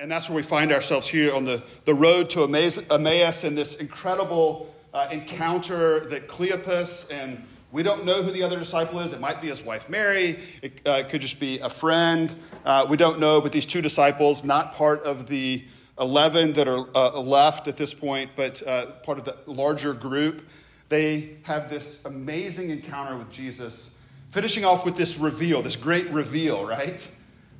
and 0.00 0.10
that's 0.10 0.30
where 0.30 0.36
we 0.36 0.42
find 0.42 0.72
ourselves 0.72 1.06
here 1.06 1.34
on 1.34 1.44
the, 1.44 1.62
the 1.84 1.92
road 1.92 2.30
to 2.30 2.42
Emmaus 2.42 3.44
in 3.44 3.54
this 3.54 3.76
incredible 3.76 4.74
uh, 4.94 5.06
encounter 5.12 6.00
that 6.06 6.26
Cleopas 6.26 7.12
and 7.12 7.44
we 7.70 7.82
don't 7.82 8.04
know 8.06 8.22
who 8.22 8.30
the 8.32 8.42
other 8.42 8.58
disciple 8.58 8.98
is. 9.00 9.12
It 9.12 9.20
might 9.20 9.42
be 9.42 9.48
his 9.48 9.62
wife 9.62 9.90
Mary. 9.90 10.38
It 10.62 10.80
uh, 10.86 11.02
could 11.04 11.20
just 11.20 11.38
be 11.38 11.58
a 11.58 11.68
friend. 11.68 12.34
Uh, 12.64 12.86
we 12.88 12.96
don't 12.96 13.20
know. 13.20 13.42
But 13.42 13.52
these 13.52 13.66
two 13.66 13.82
disciples, 13.82 14.42
not 14.42 14.74
part 14.74 15.02
of 15.02 15.28
the 15.28 15.64
11 16.00 16.54
that 16.54 16.66
are 16.66 16.88
uh, 16.96 17.20
left 17.20 17.68
at 17.68 17.76
this 17.76 17.92
point, 17.92 18.30
but 18.34 18.66
uh, 18.66 18.86
part 19.04 19.18
of 19.18 19.24
the 19.24 19.36
larger 19.46 19.92
group, 19.92 20.48
they 20.88 21.36
have 21.42 21.68
this 21.68 22.04
amazing 22.06 22.70
encounter 22.70 23.18
with 23.18 23.30
Jesus, 23.30 23.98
finishing 24.28 24.64
off 24.64 24.84
with 24.84 24.96
this 24.96 25.18
reveal, 25.18 25.60
this 25.60 25.76
great 25.76 26.08
reveal, 26.08 26.66
right? 26.66 27.06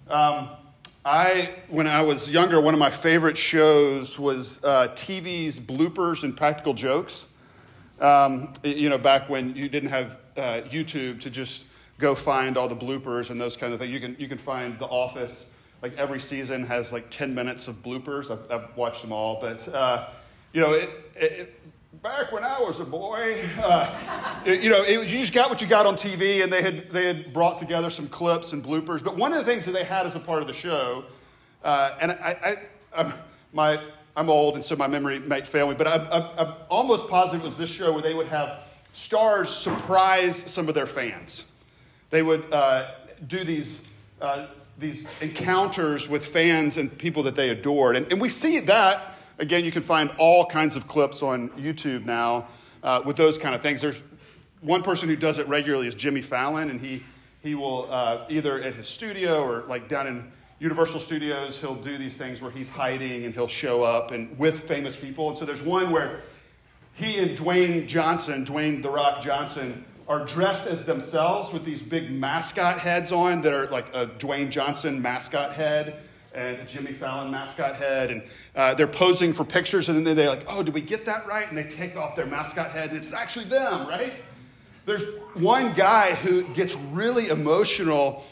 Um, 0.09 0.49
I, 1.05 1.55
when 1.69 1.87
I 1.87 2.03
was 2.03 2.29
younger, 2.29 2.61
one 2.61 2.75
of 2.75 2.81
my 2.81 2.91
favorite 2.91 3.39
shows 3.39 4.19
was 4.19 4.63
uh, 4.63 4.89
TV's 4.89 5.59
bloopers 5.59 6.25
and 6.25 6.37
practical 6.37 6.75
jokes. 6.75 7.27
Um, 8.01 8.53
you 8.63 8.91
know, 8.91 8.99
back 8.99 9.31
when 9.31 9.57
you 9.57 9.69
didn't 9.71 9.89
have 9.89 10.19
uh, 10.37 10.61
YouTube 10.69 11.21
to 11.21 11.31
just 11.31 11.65
go 11.99 12.15
find 12.15 12.59
all 12.59 12.69
the 12.69 12.77
bloopers 12.77 13.31
and 13.31 13.41
those 13.41 13.57
kind 13.57 13.73
of 13.73 13.79
things. 13.79 13.93
You 13.93 14.01
can, 14.01 14.15
you 14.19 14.29
can 14.29 14.37
find 14.37 14.79
The 14.79 14.87
Office, 14.87 15.51
like 15.81 15.97
every 15.97 16.21
season 16.21 16.65
has 16.65 16.93
like 16.93 17.09
10 17.09 17.35
minutes 17.35 17.67
of 17.67 17.77
bloopers. 17.83 18.31
I've, 18.31 18.51
I've 18.51 18.77
watched 18.77 19.01
them 19.01 19.13
all. 19.13 19.41
But, 19.41 19.67
uh, 19.69 20.11
you 20.53 20.61
know, 20.61 20.75
it, 20.75 20.91
it, 21.17 21.61
back 21.95 22.33
when 22.33 22.45
I 22.45 22.61
was 22.61 22.81
a 22.81 22.85
boy, 22.85 23.49
uh, 23.63 24.43
you 24.47 24.71
know, 24.71 24.83
it, 24.83 25.09
you 25.09 25.19
just 25.19 25.33
got 25.33 25.51
what 25.51 25.61
you 25.61 25.67
got 25.67 25.87
on 25.87 25.97
TV, 25.97 26.43
and 26.43 26.53
they 26.53 26.63
had, 26.63 26.89
they 26.91 27.05
had 27.05 27.33
brought 27.33 27.59
together 27.59 27.91
some 27.91 28.09
clips 28.09 28.53
and 28.53 28.65
bloopers. 28.65 29.03
But 29.03 29.17
one 29.17 29.33
of 29.33 29.39
the 29.39 29.45
things 29.45 29.65
that 29.65 29.73
they 29.73 29.85
had 29.85 30.07
as 30.07 30.17
a 30.17 30.21
part 30.21 30.41
of 30.41 30.47
the 30.47 30.55
show, 30.55 31.05
uh, 31.65 31.97
and 32.01 32.13
I, 32.13 32.57
I, 32.95 33.03
I, 33.03 33.13
my 33.53 33.81
I'm 34.17 34.29
old, 34.29 34.55
and 34.55 34.65
so 34.65 34.77
my 34.77 34.89
memory 34.89 35.19
might 35.21 35.47
fail 35.47 35.69
me, 35.69 35.75
but 35.75 35.87
I, 35.87 36.33
am 36.39 36.55
almost 36.69 37.09
positive 37.09 37.43
it 37.43 37.45
was 37.45 37.57
this 37.57 37.71
show 37.71 37.93
where 37.93 38.03
they 38.03 38.15
would 38.15 38.27
have 38.27 38.65
stars 38.93 39.49
surprise 39.49 40.37
some 40.37 40.69
of 40.69 40.75
their 40.75 40.87
fans. 40.87 41.47
They 42.11 42.23
would 42.23 42.45
uh, 42.53 42.91
do 43.29 43.45
these, 43.45 43.89
uh, 44.21 44.47
these 44.79 45.07
encounters 45.21 46.09
with 46.09 46.27
fans 46.27 46.77
and 46.77 46.97
people 46.99 47.23
that 47.23 47.37
they 47.37 47.51
adored. 47.51 47.97
And, 47.97 48.11
and, 48.11 48.21
we 48.21 48.29
see 48.29 48.59
that, 48.61 49.10
again, 49.41 49.65
you 49.65 49.73
can 49.73 49.83
find 49.83 50.11
all 50.19 50.47
kinds 50.47 50.77
of 50.77 50.87
clips 50.87 51.23
on 51.23 51.49
YouTube 51.51 52.05
now 52.05 52.47
uh, 52.83 53.03
with 53.05 53.17
those 53.17 53.39
kind 53.39 53.55
of 53.55 53.63
things. 53.63 53.81
There's 53.81 54.03
one 54.61 54.83
person 54.83 55.09
who 55.09 55.17
does 55.17 55.39
it 55.39 55.49
regularly 55.49 55.89
is 55.89 55.95
Jimmy 55.95 56.21
Fallon, 56.21 56.71
and 56.71 56.81
he, 56.81 57.03
he 57.43 57.55
will 57.55 57.89
uh, 57.91 58.27
either 58.29 58.61
at 58.61 58.75
his 58.75 58.87
studio 58.87 59.43
or 59.43 59.65
like 59.67 59.89
down 59.89 60.07
in 60.07 60.31
Universal 60.59 61.01
Studios, 61.01 61.59
he'll 61.59 61.75
do 61.75 61.97
these 61.97 62.19
things 62.19 62.43
where 62.43 62.51
he's 62.51 62.69
hiding 62.69 63.25
and 63.25 63.33
he'll 63.33 63.49
show 63.49 63.83
up 63.83 64.11
and 64.11 64.39
with 64.39 64.61
famous 64.61 64.95
people. 64.95 65.31
And 65.31 65.39
so 65.39 65.47
there's 65.47 65.63
one 65.63 65.91
where 65.91 66.21
he 66.93 67.19
and 67.19 67.37
Dwayne 67.37 67.89
Johnson, 67.89 68.45
Dwayne 68.45 68.83
The 68.83 68.91
Rock 68.91 69.23
Johnson, 69.23 69.87
are 70.07 70.27
dressed 70.27 70.67
as 70.67 70.85
themselves 70.85 71.51
with 71.51 71.65
these 71.65 71.81
big 71.81 72.11
mascot 72.11 72.79
heads 72.79 73.11
on 73.11 73.41
that 73.41 73.55
are 73.55 73.69
like 73.69 73.89
a 73.95 74.09
Dwayne 74.19 74.51
Johnson 74.51 75.01
mascot 75.01 75.55
head 75.55 76.03
and 76.35 76.59
a 76.59 76.65
Jimmy 76.65 76.93
Fallon 76.93 77.31
mascot 77.31 77.77
head. 77.77 78.11
And 78.11 78.23
uh, 78.55 78.75
they're 78.75 78.87
posing 78.87 79.33
for 79.33 79.45
pictures, 79.45 79.89
and 79.89 80.07
then 80.07 80.17
they're 80.17 80.29
like, 80.29 80.45
oh, 80.49 80.63
did 80.63 80.75
we 80.75 80.81
get 80.81 81.05
that 81.07 81.27
right? 81.27 81.49
And 81.49 81.57
they 81.57 81.65
take 81.65 81.97
off 81.97 82.17
their 82.17 82.27
mascot 82.27 82.71
head, 82.71 82.91
and 82.91 82.99
it's 82.99 83.13
actually 83.13 83.47
them, 83.47 83.89
right? 83.89 84.23
There's 84.87 85.05
one 85.35 85.73
guy 85.73 86.15
who 86.15 86.43
gets 86.55 86.77
really 86.77 87.29
emotional 87.29 88.25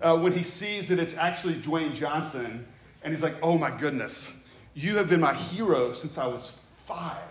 uh, 0.00 0.18
when 0.18 0.32
he 0.32 0.42
sees 0.42 0.88
that 0.88 0.98
it's 0.98 1.16
actually 1.16 1.54
Dwayne 1.54 1.94
Johnson, 1.94 2.66
and 3.02 3.12
he's 3.12 3.22
like, 3.22 3.36
oh 3.42 3.58
my 3.58 3.70
goodness, 3.70 4.34
you 4.74 4.96
have 4.96 5.08
been 5.08 5.20
my 5.20 5.34
hero 5.34 5.92
since 5.92 6.18
I 6.18 6.26
was 6.26 6.58
five. 6.76 7.22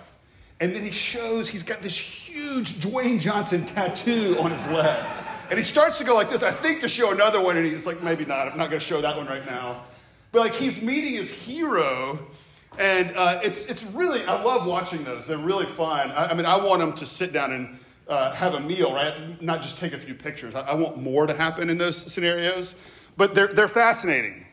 And 0.59 0.73
then 0.73 0.83
he 0.83 0.91
shows 0.91 1.49
he's 1.49 1.63
got 1.63 1.81
this 1.81 1.97
huge 1.97 2.75
Dwayne 2.75 3.19
Johnson 3.19 3.65
tattoo 3.65 4.37
on 4.39 4.51
his 4.51 4.65
leg. 4.67 5.05
And 5.49 5.57
he 5.57 5.63
starts 5.63 5.97
to 5.99 6.03
go 6.03 6.15
like 6.15 6.29
this, 6.29 6.43
I 6.43 6.51
think 6.51 6.79
to 6.81 6.87
show 6.87 7.11
another 7.11 7.41
one, 7.41 7.57
and 7.57 7.65
he's 7.65 7.85
like, 7.85 8.01
maybe 8.01 8.25
not, 8.25 8.47
I'm 8.47 8.57
not 8.57 8.69
gonna 8.69 8.79
show 8.79 9.01
that 9.01 9.15
one 9.15 9.27
right 9.27 9.45
now. 9.45 9.83
But 10.35 10.41
like 10.41 10.53
he's 10.53 10.81
meeting 10.81 11.13
his 11.13 11.31
hero, 11.31 12.19
and 12.77 13.13
uh, 13.15 13.39
it's, 13.41 13.63
it's 13.63 13.85
really, 13.85 14.21
I 14.25 14.43
love 14.43 14.67
watching 14.67 15.01
those. 15.05 15.25
They're 15.25 15.37
really 15.37 15.65
fun. 15.65 16.11
I, 16.11 16.25
I 16.25 16.33
mean, 16.33 16.45
I 16.45 16.57
want 16.57 16.81
him 16.81 16.91
to 16.91 17.05
sit 17.05 17.31
down 17.31 17.53
and 17.53 17.79
uh, 18.09 18.33
have 18.33 18.53
a 18.53 18.59
meal, 18.59 18.93
right? 18.93 19.41
Not 19.41 19.61
just 19.61 19.77
take 19.77 19.93
a 19.93 19.97
few 19.97 20.13
pictures. 20.13 20.53
I, 20.53 20.59
I, 20.59 20.73
want 20.75 20.97
more 20.97 21.25
to 21.25 21.33
happen 21.33 21.69
in 21.69 21.77
those 21.77 21.95
scenarios, 21.95 22.75
but 23.15 23.33
they're, 23.33 23.47
they're 23.47 23.69
fascinating. 23.69 24.45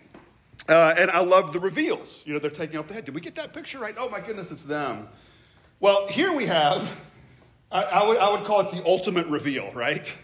Uh, 0.69 0.94
and 0.97 1.10
I 1.10 1.19
love 1.19 1.53
the 1.53 1.59
reveals. 1.59 2.22
You 2.25 2.34
know, 2.34 2.38
they're 2.38 2.53
taking 2.53 2.78
off 2.78 2.87
the 2.87 2.94
head. 2.94 3.04
Did 3.04 3.16
we 3.16 3.20
get 3.20 3.34
that 3.34 3.53
picture 3.53 3.81
right? 3.81 3.97
Oh 3.99 4.09
my 4.09 4.20
goodness, 4.20 4.53
it's 4.53 4.62
them. 4.62 5.09
Well, 5.81 6.06
here 6.06 6.32
we 6.32 6.47
have, 6.47 6.97
I, 7.72 7.82
I 7.82 8.06
would, 8.06 8.19
I 8.19 8.31
would 8.31 8.44
call 8.44 8.60
it 8.60 8.70
the 8.70 8.87
ultimate 8.87 9.26
reveal, 9.26 9.69
right? 9.72 10.16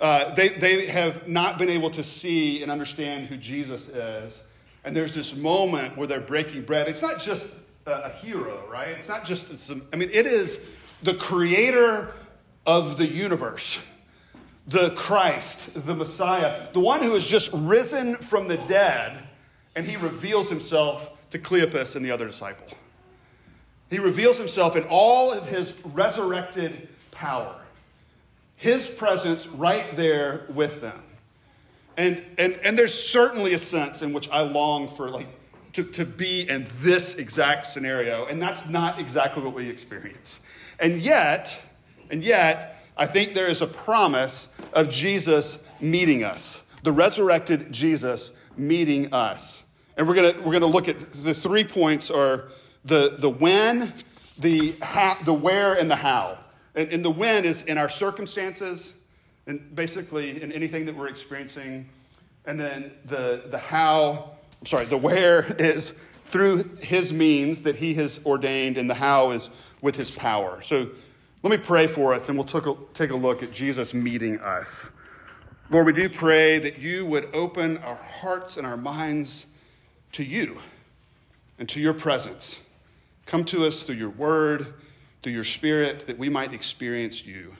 Uh, 0.00 0.32
they, 0.32 0.48
they 0.48 0.86
have 0.86 1.28
not 1.28 1.58
been 1.58 1.68
able 1.68 1.90
to 1.90 2.02
see 2.02 2.62
and 2.62 2.72
understand 2.72 3.26
who 3.26 3.36
Jesus 3.36 3.90
is. 3.90 4.42
And 4.86 4.94
there's 4.94 5.12
this 5.12 5.34
moment 5.34 5.96
where 5.96 6.06
they're 6.06 6.20
breaking 6.20 6.62
bread. 6.62 6.86
It's 6.86 7.02
not 7.02 7.20
just 7.20 7.56
a, 7.86 8.08
hero, 8.08 8.62
right? 8.70 8.90
It's 8.90 9.08
not 9.08 9.24
just, 9.24 9.58
some, 9.58 9.82
I 9.92 9.96
mean, 9.96 10.10
it 10.12 10.26
is 10.26 10.64
the 11.02 11.14
creator 11.14 12.14
of 12.64 12.96
the 12.96 13.06
universe, 13.06 13.84
the 14.68 14.90
Christ, 14.90 15.84
the 15.86 15.94
Messiah, 15.94 16.68
the 16.72 16.78
one 16.80 17.02
who 17.02 17.14
has 17.14 17.26
just 17.26 17.50
risen 17.52 18.14
from 18.14 18.46
the 18.46 18.56
dead, 18.56 19.24
and 19.74 19.84
he 19.84 19.96
reveals 19.96 20.48
himself 20.48 21.10
to 21.30 21.38
Cleopas 21.40 21.96
and 21.96 22.04
the 22.04 22.12
other 22.12 22.26
disciple. 22.26 22.66
He 23.90 23.98
reveals 23.98 24.38
himself 24.38 24.76
in 24.76 24.84
all 24.84 25.32
of 25.32 25.48
his 25.48 25.74
resurrected 25.84 26.88
power, 27.10 27.56
his 28.54 28.88
presence 28.88 29.48
right 29.48 29.96
there 29.96 30.46
with 30.50 30.80
them. 30.80 31.02
And, 31.96 32.22
and, 32.38 32.58
and 32.62 32.78
there's 32.78 32.94
certainly 32.94 33.54
a 33.54 33.58
sense 33.58 34.02
in 34.02 34.12
which 34.12 34.28
I 34.30 34.40
long 34.40 34.88
for, 34.88 35.08
like, 35.08 35.28
to, 35.72 35.84
to 35.84 36.04
be 36.04 36.48
in 36.48 36.66
this 36.80 37.16
exact 37.16 37.66
scenario, 37.66 38.26
and 38.26 38.40
that's 38.40 38.68
not 38.68 38.98
exactly 38.98 39.42
what 39.42 39.54
we 39.54 39.68
experience. 39.68 40.40
And 40.78 41.00
yet, 41.00 41.62
and 42.10 42.24
yet, 42.24 42.82
I 42.96 43.06
think 43.06 43.34
there 43.34 43.46
is 43.46 43.60
a 43.60 43.66
promise 43.66 44.48
of 44.72 44.88
Jesus 44.88 45.66
meeting 45.80 46.24
us, 46.24 46.62
the 46.82 46.92
resurrected 46.92 47.72
Jesus 47.72 48.32
meeting 48.56 49.12
us. 49.12 49.64
And 49.98 50.08
we're 50.08 50.14
gonna 50.14 50.34
we're 50.42 50.52
gonna 50.52 50.66
look 50.66 50.88
at 50.88 50.96
the 51.24 51.34
three 51.34 51.64
points 51.64 52.10
are 52.10 52.48
the, 52.86 53.16
the 53.18 53.28
when, 53.28 53.92
the, 54.38 54.74
how, 54.80 55.16
the 55.24 55.34
where, 55.34 55.74
and 55.74 55.90
the 55.90 55.96
how. 55.96 56.38
And, 56.74 56.90
and 56.90 57.04
the 57.04 57.10
when 57.10 57.44
is 57.44 57.62
in 57.62 57.78
our 57.78 57.88
circumstances, 57.88 58.94
and 59.46 59.74
basically 59.74 60.42
in 60.42 60.52
anything 60.52 60.86
that 60.86 60.96
we're 60.96 61.08
experiencing. 61.08 61.88
And 62.46 62.58
then 62.58 62.92
the, 63.04 63.44
the 63.46 63.58
how, 63.58 64.32
I'm 64.60 64.66
sorry, 64.66 64.86
the 64.86 64.96
where 64.96 65.44
is 65.58 65.92
through 66.24 66.64
his 66.80 67.12
means 67.12 67.62
that 67.62 67.76
he 67.76 67.94
has 67.94 68.20
ordained, 68.26 68.78
and 68.78 68.90
the 68.90 68.94
how 68.94 69.30
is 69.30 69.48
with 69.80 69.94
his 69.94 70.10
power. 70.10 70.60
So 70.62 70.90
let 71.42 71.50
me 71.50 71.58
pray 71.58 71.86
for 71.86 72.12
us 72.14 72.28
and 72.28 72.36
we'll 72.36 72.46
take 72.46 72.66
a, 72.66 72.74
take 72.94 73.10
a 73.10 73.16
look 73.16 73.42
at 73.42 73.52
Jesus 73.52 73.94
meeting 73.94 74.40
us. 74.40 74.90
Lord, 75.70 75.86
we 75.86 75.92
do 75.92 76.08
pray 76.08 76.58
that 76.58 76.78
you 76.78 77.06
would 77.06 77.28
open 77.34 77.78
our 77.78 77.96
hearts 77.96 78.56
and 78.56 78.66
our 78.66 78.76
minds 78.76 79.46
to 80.12 80.24
you 80.24 80.58
and 81.58 81.68
to 81.68 81.80
your 81.80 81.94
presence. 81.94 82.62
Come 83.26 83.44
to 83.46 83.66
us 83.66 83.82
through 83.82 83.96
your 83.96 84.10
word, 84.10 84.74
through 85.22 85.32
your 85.32 85.44
spirit, 85.44 86.06
that 86.06 86.18
we 86.18 86.28
might 86.28 86.54
experience 86.54 87.26
you. 87.26 87.56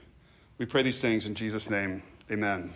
We 0.59 0.67
pray 0.67 0.83
these 0.83 1.01
things 1.01 1.27
in 1.27 1.35
Jesus' 1.35 1.69
name. 1.69 2.03
Amen. 2.31 2.73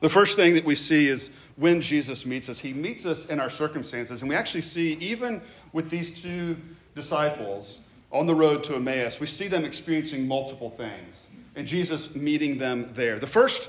The 0.00 0.08
first 0.08 0.36
thing 0.36 0.54
that 0.54 0.64
we 0.64 0.74
see 0.74 1.08
is 1.08 1.30
when 1.56 1.80
Jesus 1.80 2.26
meets 2.26 2.48
us, 2.48 2.58
he 2.58 2.72
meets 2.72 3.06
us 3.06 3.26
in 3.26 3.40
our 3.40 3.50
circumstances. 3.50 4.22
And 4.22 4.28
we 4.28 4.34
actually 4.34 4.60
see, 4.60 4.94
even 4.94 5.40
with 5.72 5.90
these 5.90 6.22
two 6.22 6.56
disciples, 6.94 7.80
on 8.12 8.26
the 8.26 8.34
road 8.34 8.62
to 8.64 8.76
Emmaus, 8.76 9.20
we 9.20 9.26
see 9.26 9.48
them 9.48 9.64
experiencing 9.64 10.26
multiple 10.26 10.70
things 10.70 11.28
and 11.54 11.66
Jesus 11.66 12.14
meeting 12.14 12.58
them 12.58 12.90
there. 12.92 13.18
The 13.18 13.26
first, 13.26 13.68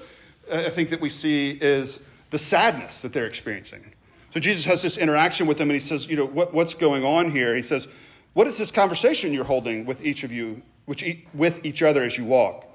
uh, 0.52 0.64
I 0.66 0.70
think, 0.70 0.90
that 0.92 1.02
we 1.02 1.10
see 1.10 1.58
is 1.62 2.04
the 2.30 2.40
sadness 2.40 3.02
that 3.02 3.14
they're 3.14 3.26
experiencing. 3.26 3.84
So 4.32 4.40
Jesus 4.40 4.66
has 4.66 4.82
this 4.82 4.98
interaction 4.98 5.48
with 5.48 5.58
them 5.58 5.70
and 5.70 5.76
he 5.76 5.86
says, 5.86 6.08
You 6.08 6.18
know, 6.18 6.26
what, 6.26 6.54
what's 6.54 6.74
going 6.74 7.04
on 7.04 7.32
here? 7.32 7.56
He 7.56 7.62
says, 7.62 7.88
What 8.34 8.48
is 8.48 8.58
this 8.58 8.72
conversation 8.72 9.34
you're 9.34 9.46
holding 9.46 9.86
with 9.86 10.06
each 10.06 10.24
of 10.24 10.32
you, 10.32 10.62
which, 10.86 11.04
with 11.34 11.66
each 11.66 11.82
other 11.82 12.04
as 12.04 12.18
you 12.18 12.26
walk? 12.26 12.67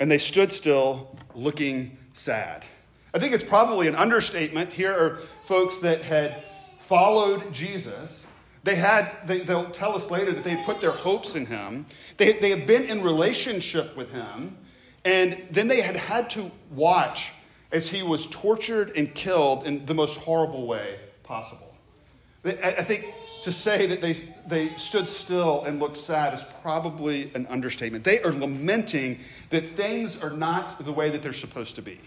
And 0.00 0.10
they 0.10 0.18
stood 0.18 0.52
still, 0.52 1.16
looking 1.34 1.96
sad. 2.14 2.64
I 3.12 3.18
think 3.18 3.32
it's 3.32 3.44
probably 3.44 3.86
an 3.86 3.94
understatement. 3.94 4.72
Here 4.72 4.92
are 4.92 5.16
folks 5.44 5.78
that 5.80 6.02
had 6.02 6.42
followed 6.78 7.52
Jesus 7.52 8.26
they 8.64 8.76
had, 8.76 9.10
they, 9.26 9.40
will 9.40 9.66
tell 9.66 9.94
us 9.94 10.10
later 10.10 10.32
that 10.32 10.42
they 10.42 10.56
put 10.64 10.80
their 10.80 10.90
hopes 10.90 11.36
in 11.36 11.44
him. 11.44 11.84
They, 12.16 12.32
they 12.32 12.48
had 12.48 12.66
been 12.66 12.84
in 12.84 13.02
relationship 13.02 13.94
with 13.94 14.10
him. 14.10 14.56
And 15.04 15.42
then 15.50 15.68
they 15.68 15.82
had 15.82 15.96
had 15.96 16.30
to 16.30 16.50
watch 16.70 17.32
as 17.70 17.88
he 17.88 18.02
was 18.02 18.26
tortured 18.28 18.96
and 18.96 19.14
killed 19.14 19.66
in 19.66 19.84
the 19.84 19.92
most 19.92 20.18
horrible 20.18 20.66
way 20.66 20.98
possible. 21.22 21.74
I 22.46 22.82
think 22.82 23.12
to 23.44 23.52
say 23.52 23.86
that 23.86 24.00
they, 24.00 24.14
they 24.46 24.74
stood 24.76 25.08
still 25.08 25.64
and 25.64 25.80
looked 25.80 25.96
sad 25.96 26.34
is 26.34 26.44
probably 26.62 27.30
an 27.34 27.46
understatement. 27.46 28.04
They 28.04 28.20
are 28.20 28.32
lamenting 28.32 29.20
that 29.50 29.64
things 29.76 30.20
are 30.22 30.30
not 30.30 30.84
the 30.84 30.92
way 30.92 31.10
that 31.10 31.22
they're 31.22 31.32
supposed 31.32 31.76
to 31.76 31.82
be. 31.82 32.00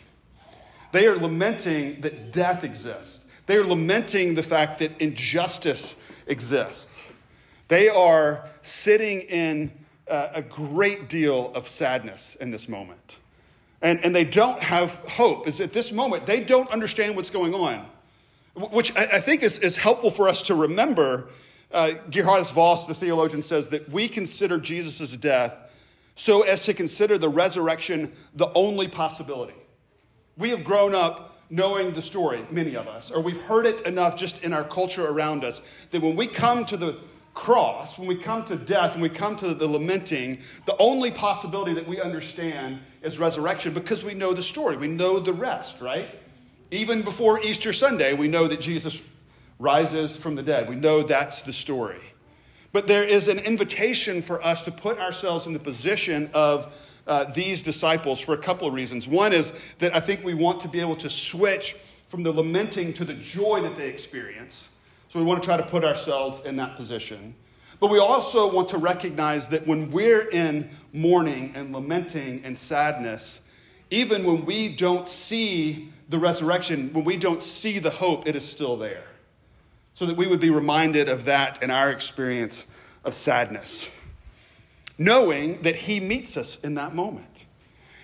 They 0.91 1.07
are 1.07 1.15
lamenting 1.15 2.01
that 2.01 2.31
death 2.31 2.63
exists. 2.63 3.25
They 3.45 3.55
are 3.57 3.63
lamenting 3.63 4.35
the 4.35 4.43
fact 4.43 4.79
that 4.79 4.99
injustice 5.01 5.95
exists. 6.27 7.07
They 7.67 7.89
are 7.89 8.49
sitting 8.61 9.21
in 9.21 9.71
uh, 10.09 10.29
a 10.33 10.41
great 10.41 11.09
deal 11.09 11.51
of 11.53 11.67
sadness 11.67 12.35
in 12.35 12.51
this 12.51 12.67
moment. 12.67 13.17
And, 13.81 14.03
and 14.03 14.15
they 14.15 14.23
don't 14.23 14.61
have 14.61 14.93
hope. 15.07 15.47
Is 15.47 15.61
at 15.61 15.73
this 15.73 15.91
moment, 15.91 16.25
they 16.25 16.39
don't 16.39 16.69
understand 16.71 17.15
what's 17.15 17.29
going 17.29 17.53
on, 17.53 17.85
which 18.57 18.95
I, 18.95 19.03
I 19.03 19.19
think 19.19 19.43
is, 19.43 19.59
is 19.59 19.77
helpful 19.77 20.11
for 20.11 20.27
us 20.27 20.41
to 20.43 20.55
remember. 20.55 21.29
Uh, 21.71 21.91
Geerhardus 22.09 22.53
Vos, 22.53 22.85
the 22.85 22.93
theologian, 22.93 23.43
says 23.43 23.69
that 23.69 23.89
we 23.89 24.07
consider 24.07 24.57
Jesus' 24.57 25.15
death 25.17 25.53
so 26.15 26.41
as 26.41 26.63
to 26.63 26.73
consider 26.73 27.17
the 27.17 27.29
resurrection 27.29 28.11
the 28.33 28.51
only 28.53 28.87
possibility. 28.87 29.53
We 30.37 30.49
have 30.49 30.63
grown 30.63 30.95
up 30.95 31.35
knowing 31.49 31.93
the 31.93 32.01
story, 32.01 32.45
many 32.51 32.75
of 32.75 32.87
us, 32.87 33.11
or 33.11 33.21
we've 33.21 33.41
heard 33.41 33.65
it 33.65 33.85
enough 33.85 34.17
just 34.17 34.43
in 34.43 34.51
our 34.51 34.63
culture 34.63 35.07
around 35.07 35.45
us 35.45 35.61
that 35.91 36.01
when 36.01 36.15
we 36.15 36.27
come 36.27 36.65
to 36.65 36.75
the 36.75 36.97
cross, 37.33 37.97
when 37.99 38.07
we 38.07 38.15
come 38.15 38.43
to 38.45 38.55
death, 38.55 38.93
when 38.93 39.01
we 39.01 39.09
come 39.09 39.35
to 39.37 39.53
the 39.53 39.67
lamenting, 39.67 40.39
the 40.65 40.75
only 40.79 41.11
possibility 41.11 41.73
that 41.73 41.87
we 41.87 42.01
understand 42.01 42.79
is 43.03 43.19
resurrection 43.19 43.73
because 43.73 44.03
we 44.03 44.13
know 44.13 44.33
the 44.33 44.43
story. 44.43 44.75
We 44.75 44.87
know 44.87 45.19
the 45.19 45.33
rest, 45.33 45.79
right? 45.79 46.09
Even 46.71 47.01
before 47.01 47.39
Easter 47.41 47.71
Sunday, 47.71 48.13
we 48.13 48.27
know 48.27 48.47
that 48.47 48.59
Jesus 48.59 49.01
rises 49.57 50.17
from 50.17 50.35
the 50.35 50.43
dead. 50.43 50.67
We 50.67 50.75
know 50.75 51.01
that's 51.01 51.41
the 51.41 51.53
story. 51.53 52.01
But 52.73 52.87
there 52.87 53.03
is 53.03 53.27
an 53.29 53.39
invitation 53.39 54.21
for 54.21 54.43
us 54.43 54.63
to 54.63 54.71
put 54.71 54.99
ourselves 54.99 55.47
in 55.47 55.53
the 55.53 55.59
position 55.59 56.29
of 56.33 56.73
uh, 57.07 57.23
these 57.33 57.63
disciples 57.63 58.19
for 58.19 58.33
a 58.33 58.37
couple 58.37 58.67
of 58.67 58.73
reasons. 58.73 59.07
One 59.07 59.31
is 59.31 59.53
that 59.79 59.95
I 59.95 60.01
think 60.01 60.25
we 60.25 60.33
want 60.33 60.59
to 60.61 60.67
be 60.67 60.81
able 60.81 60.97
to 60.97 61.09
switch 61.09 61.75
from 62.09 62.23
the 62.23 62.31
lamenting 62.31 62.93
to 62.93 63.05
the 63.05 63.13
joy 63.13 63.61
that 63.61 63.77
they 63.77 63.87
experience. 63.87 64.69
So 65.07 65.19
we 65.19 65.25
want 65.25 65.41
to 65.41 65.47
try 65.47 65.55
to 65.55 65.63
put 65.63 65.85
ourselves 65.85 66.41
in 66.45 66.57
that 66.57 66.75
position. 66.75 67.33
But 67.79 67.91
we 67.91 67.99
also 67.99 68.51
want 68.51 68.69
to 68.69 68.77
recognize 68.77 69.47
that 69.49 69.65
when 69.65 69.89
we're 69.89 70.29
in 70.29 70.69
mourning 70.91 71.53
and 71.55 71.71
lamenting 71.71 72.41
and 72.43 72.57
sadness, 72.57 73.41
even 73.89 74.25
when 74.25 74.45
we 74.45 74.67
don't 74.67 75.07
see 75.07 75.93
the 76.09 76.19
resurrection, 76.19 76.91
when 76.93 77.03
we 77.03 77.17
don't 77.17 77.41
see 77.41 77.79
the 77.79 77.89
hope, 77.89 78.27
it 78.27 78.35
is 78.35 78.47
still 78.47 78.77
there. 78.77 79.03
So 79.93 80.05
that 80.05 80.15
we 80.15 80.27
would 80.27 80.39
be 80.39 80.49
reminded 80.49 81.09
of 81.09 81.25
that 81.25 81.63
in 81.63 81.71
our 81.71 81.91
experience 81.91 82.67
of 83.03 83.13
sadness, 83.13 83.89
knowing 84.97 85.61
that 85.63 85.75
He 85.75 85.99
meets 85.99 86.37
us 86.37 86.59
in 86.59 86.75
that 86.75 86.93
moment. 86.93 87.45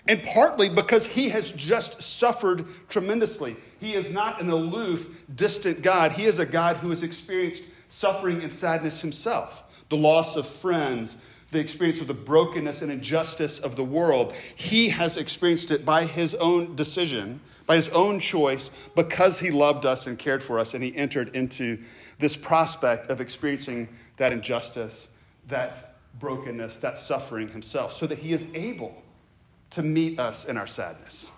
And 0.08 0.22
partly 0.24 0.68
because 0.68 1.06
he 1.06 1.30
has 1.30 1.52
just 1.54 2.02
suffered 2.02 2.66
tremendously. 2.90 3.56
He 3.80 3.94
is 3.94 4.10
not 4.10 4.42
an 4.42 4.50
aloof, 4.50 5.24
distant 5.34 5.82
God. 5.82 6.12
He 6.12 6.26
is 6.26 6.40
a 6.40 6.46
God 6.46 6.78
who 6.78 6.90
has 6.90 7.04
experienced 7.04 7.64
suffering 7.90 8.42
and 8.44 8.54
sadness 8.54 9.02
himself 9.02 9.62
the 9.90 9.98
loss 9.98 10.36
of 10.36 10.48
friends, 10.48 11.18
the 11.52 11.60
experience 11.60 12.02
of 12.02 12.08
the 12.08 12.14
brokenness 12.16 12.82
and 12.82 12.92
injustice 12.92 13.60
of 13.60 13.76
the 13.76 13.84
world. 13.84 14.34
He 14.56 14.90
has 14.90 15.18
experienced 15.18 15.70
it 15.70 15.86
by 15.86 16.06
his 16.06 16.34
own 16.36 16.76
decision, 16.76 17.40
by 17.66 17.76
his 17.76 17.90
own 17.90 18.20
choice, 18.20 18.70
because 18.96 19.40
he 19.40 19.52
loved 19.52 19.86
us 19.86 20.08
and 20.08 20.20
cared 20.20 20.44
for 20.44 20.60
us, 20.60 20.74
and 20.74 20.84
he 20.84 20.96
entered 20.96 21.36
into 21.36 21.80
this 22.20 22.36
prospect 22.36 23.08
of 23.08 23.22
experiencing 23.22 23.88
that 24.18 24.32
injustice, 24.32 25.08
that 25.48 25.96
brokenness, 26.20 26.78
that 26.78 26.98
suffering 26.98 27.48
himself, 27.48 27.94
so 27.94 28.06
that 28.06 28.20
he 28.20 28.34
is 28.34 28.46
able 28.54 29.04
to 29.74 29.82
meet 29.82 30.20
us 30.20 30.46
in 30.46 30.56
our 30.56 30.68
sadness, 30.68 31.32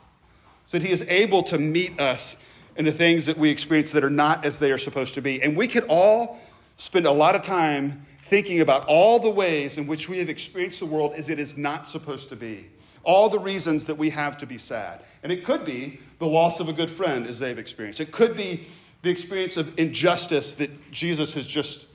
so 0.67 0.77
that 0.77 0.85
He 0.85 0.91
is 0.91 1.03
able 1.03 1.41
to 1.43 1.57
meet 1.57 1.99
us 2.01 2.35
in 2.75 2.83
the 2.83 2.91
things 2.91 3.25
that 3.27 3.37
we 3.37 3.49
experience 3.49 3.91
that 3.91 4.03
are 4.03 4.09
not 4.09 4.43
as 4.43 4.59
they 4.59 4.73
are 4.73 4.77
supposed 4.77 5.13
to 5.13 5.21
be. 5.21 5.41
And 5.41 5.55
we 5.55 5.69
could 5.69 5.85
all 5.87 6.41
spend 6.75 7.05
a 7.05 7.11
lot 7.11 7.35
of 7.35 7.43
time 7.43 8.05
thinking 8.25 8.59
about 8.59 8.85
all 8.87 9.19
the 9.19 9.29
ways 9.29 9.77
in 9.77 9.87
which 9.87 10.09
we 10.09 10.19
have 10.19 10.27
experienced 10.27 10.79
the 10.79 10.85
world 10.85 11.13
as 11.15 11.29
it 11.29 11.39
is 11.39 11.57
not 11.57 11.87
supposed 11.87 12.27
to 12.29 12.35
be. 12.35 12.67
All 13.05 13.29
the 13.29 13.39
reasons 13.39 13.85
that 13.85 13.95
we 13.95 14.09
have 14.09 14.37
to 14.39 14.45
be 14.45 14.57
sad. 14.57 15.01
And 15.23 15.31
it 15.31 15.45
could 15.45 15.63
be 15.63 15.99
the 16.19 16.25
loss 16.25 16.59
of 16.59 16.69
a 16.69 16.73
good 16.73 16.91
friend 16.91 17.27
as 17.27 17.39
they've 17.39 17.57
experienced. 17.57 17.99
It 18.01 18.11
could 18.11 18.35
be 18.35 18.67
the 19.01 19.09
experience 19.09 19.57
of 19.57 19.79
injustice 19.79 20.55
that 20.55 20.91
Jesus 20.91 21.33
has 21.35 21.45
just 21.45 21.85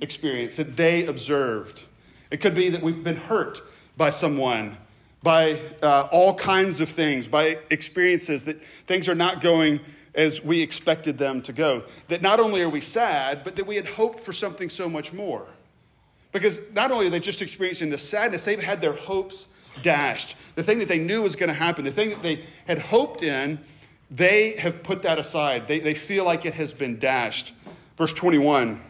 experienced, 0.00 0.56
that 0.56 0.76
they 0.76 1.06
observed. 1.06 1.84
It 2.30 2.38
could 2.38 2.54
be 2.54 2.70
that 2.70 2.82
we've 2.82 3.04
been 3.04 3.16
hurt 3.16 3.62
by 3.96 4.10
someone 4.10 4.76
by 5.24 5.58
uh, 5.82 6.06
all 6.12 6.34
kinds 6.34 6.82
of 6.82 6.88
things, 6.90 7.26
by 7.26 7.58
experiences 7.70 8.44
that 8.44 8.62
things 8.62 9.08
are 9.08 9.14
not 9.14 9.40
going 9.40 9.80
as 10.14 10.44
we 10.44 10.60
expected 10.60 11.16
them 11.16 11.40
to 11.42 11.52
go. 11.52 11.82
That 12.08 12.20
not 12.20 12.38
only 12.38 12.60
are 12.60 12.68
we 12.68 12.82
sad, 12.82 13.42
but 13.42 13.56
that 13.56 13.66
we 13.66 13.74
had 13.74 13.88
hoped 13.88 14.20
for 14.20 14.34
something 14.34 14.68
so 14.68 14.88
much 14.88 15.12
more. 15.12 15.46
Because 16.30 16.70
not 16.72 16.92
only 16.92 17.06
are 17.06 17.10
they 17.10 17.20
just 17.20 17.40
experiencing 17.40 17.88
the 17.88 17.98
sadness, 17.98 18.44
they've 18.44 18.62
had 18.62 18.82
their 18.82 18.92
hopes 18.92 19.48
dashed. 19.82 20.36
The 20.54 20.62
thing 20.62 20.78
that 20.78 20.88
they 20.88 20.98
knew 20.98 21.22
was 21.22 21.36
going 21.36 21.48
to 21.48 21.54
happen, 21.54 21.84
the 21.84 21.90
thing 21.90 22.10
that 22.10 22.22
they 22.22 22.44
had 22.66 22.78
hoped 22.78 23.22
in, 23.22 23.58
they 24.10 24.52
have 24.56 24.82
put 24.82 25.02
that 25.02 25.18
aside. 25.18 25.66
They, 25.66 25.80
they 25.80 25.94
feel 25.94 26.24
like 26.24 26.46
it 26.46 26.54
has 26.54 26.72
been 26.72 26.98
dashed. 26.98 27.52
Verse 27.96 28.12
21, 28.12 28.80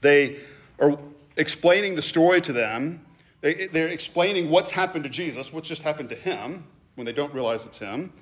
they 0.00 0.38
are 0.78 0.98
explaining 1.36 1.94
the 1.94 2.02
story 2.02 2.40
to 2.42 2.52
them 2.52 3.00
they, 3.46 3.66
they're 3.66 3.88
explaining 3.88 4.50
what's 4.50 4.72
happened 4.72 5.04
to 5.04 5.10
Jesus, 5.10 5.52
what's 5.52 5.68
just 5.68 5.82
happened 5.82 6.08
to 6.08 6.16
him, 6.16 6.64
when 6.94 7.04
they 7.04 7.12
don't 7.12 7.32
realize 7.32 7.64
it's 7.64 7.78
him. 7.78 8.12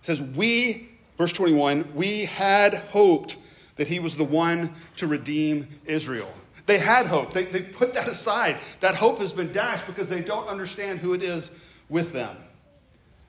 It 0.00 0.06
says, 0.06 0.22
We, 0.22 0.88
verse 1.18 1.32
21, 1.32 1.92
we 1.94 2.24
had 2.24 2.74
hoped 2.74 3.36
that 3.76 3.86
he 3.86 3.98
was 3.98 4.16
the 4.16 4.24
one 4.24 4.74
to 4.96 5.06
redeem 5.06 5.68
Israel. 5.84 6.32
They 6.66 6.78
had 6.78 7.06
hope. 7.06 7.32
They, 7.32 7.44
they 7.44 7.62
put 7.62 7.94
that 7.94 8.08
aside. 8.08 8.58
That 8.80 8.94
hope 8.94 9.18
has 9.18 9.32
been 9.32 9.52
dashed 9.52 9.86
because 9.86 10.08
they 10.08 10.20
don't 10.20 10.46
understand 10.48 11.00
who 11.00 11.12
it 11.12 11.22
is 11.22 11.50
with 11.88 12.12
them. 12.12 12.36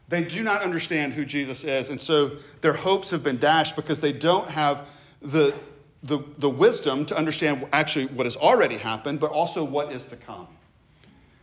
They 0.09 0.24
do 0.24 0.44
not 0.44 0.62
understand 0.62 1.13
who 1.13 1.25
Jesus 1.25 1.63
is. 1.63 1.89
And 1.89 2.00
so 2.00 2.38
their 2.62 2.74
hopes 2.74 3.09
have 3.09 3.24
been 3.24 3.39
dashed 3.39 3.75
because 3.75 4.00
they 4.00 4.13
don't 4.13 4.50
have 4.50 4.88
the, 5.22 5.55
the, 6.03 6.19
the 6.38 6.50
wisdom 6.50 7.05
to 7.05 7.17
understand 7.17 7.65
actually 7.74 8.08
what 8.08 8.25
has 8.25 8.36
already 8.36 8.77
happened, 8.77 9.19
but 9.19 9.31
also 9.31 9.63
what 9.63 9.91
is 9.91 10.05
to 10.08 10.15
come. 10.15 10.48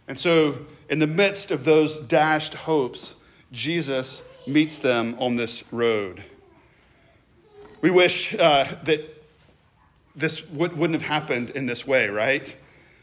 And 0.06 0.18
so, 0.18 0.58
in 0.88 0.98
the 0.98 1.06
midst 1.06 1.52
of 1.52 1.64
those 1.64 1.96
dashed 1.96 2.54
hopes, 2.54 3.14
Jesus 3.52 4.24
meets 4.46 4.78
them 4.78 5.14
on 5.18 5.36
this 5.36 5.72
road. 5.72 6.24
We 7.80 7.90
wish 7.90 8.34
uh, 8.34 8.76
that 8.84 9.19
this 10.14 10.48
would, 10.50 10.76
wouldn't 10.76 11.00
have 11.00 11.08
happened 11.08 11.50
in 11.50 11.66
this 11.66 11.86
way, 11.86 12.08
right? 12.08 12.54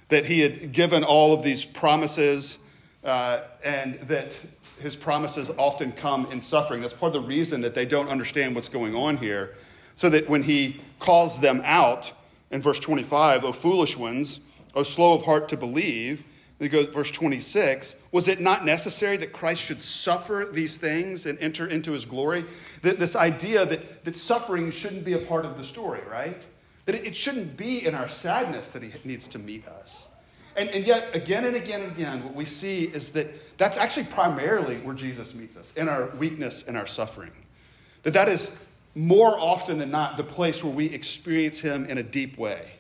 That 0.10 0.26
he 0.26 0.40
had 0.42 0.72
given 0.72 1.04
all 1.04 1.34
of 1.34 1.44
these 1.44 1.64
promises 1.64 2.60
uh, 3.04 3.42
and 3.64 4.00
that 4.02 4.38
his 4.80 4.96
promises 4.96 5.50
often 5.58 5.92
come 5.92 6.28
in 6.32 6.42
suffering. 6.42 6.82
That's 6.82 6.94
part 6.94 7.16
of 7.16 7.24
the 7.24 7.28
reason 7.28 7.62
that 7.62 7.74
they 7.74 7.86
don't 7.86 8.10
understand 8.10 8.56
what's 8.56 8.70
going 8.70 8.96
on 8.96 9.18
here. 9.18 9.56
So 9.96 10.10
that 10.10 10.30
when 10.30 10.44
he 10.44 10.82
calls 11.00 11.40
them 11.40 11.62
out 11.66 12.12
in 12.52 12.62
verse 12.62 12.80
25, 12.80 13.46
O 13.46 13.52
foolish 13.52 13.98
ones, 13.98 14.42
O 14.76 14.84
slow 14.84 15.14
of 15.14 15.24
heart 15.24 15.50
to 15.50 15.58
believe, 15.58 16.24
then 16.60 16.70
goes 16.70 16.88
verse 16.88 17.12
26. 17.12 17.96
Was 18.12 18.28
it 18.28 18.40
not 18.40 18.66
necessary 18.66 19.18
that 19.18 19.32
Christ 19.32 19.62
should 19.62 19.82
suffer 19.82 20.48
these 20.52 20.78
things 20.78 21.26
and 21.26 21.38
enter 21.40 21.68
into 21.68 21.92
his 21.92 22.06
glory? 22.06 22.46
That 22.82 23.00
this 23.00 23.16
idea 23.16 23.66
that, 23.66 24.04
that 24.04 24.16
suffering 24.16 24.72
shouldn't 24.72 25.04
be 25.04 25.14
a 25.14 25.20
part 25.20 25.46
of 25.46 25.58
the 25.58 25.64
story, 25.64 26.02
right? 26.10 26.46
That 26.88 26.96
it, 26.96 27.16
shouldn't 27.16 27.58
be 27.58 27.86
in 27.86 27.94
our 27.94 28.08
sadness 28.08 28.72
that 28.72 28.82
he 28.82 28.92
needs 29.04 29.28
to 29.28 29.40
meet 29.40 29.68
us. 29.68 30.08
And, 30.56 30.70
and 30.70 30.88
yet, 30.88 31.14
again 31.14 31.44
and 31.44 31.56
again 31.56 31.82
and 31.82 31.92
again, 31.92 32.24
what 32.24 32.34
we 32.34 32.46
see 32.46 32.86
is 32.86 33.12
that 33.12 33.58
that's 33.58 33.78
actually 33.78 34.06
primarily 34.06 34.78
where 34.78 34.96
Jesus 34.96 35.36
meets 35.36 35.58
us, 35.58 35.74
in 35.74 35.90
our 35.90 36.08
weakness 36.12 36.66
and 36.66 36.78
our 36.78 36.88
suffering. 36.88 37.34
That 38.04 38.14
that 38.14 38.30
is 38.30 38.58
more 38.96 39.38
often 39.38 39.78
than 39.78 39.92
not 39.92 40.16
the 40.16 40.24
place 40.24 40.64
where 40.64 40.74
we 40.74 40.86
experience 40.86 41.60
him 41.60 41.86
in 41.86 41.98
a 41.98 42.04
deep 42.04 42.38
way. 42.38 42.72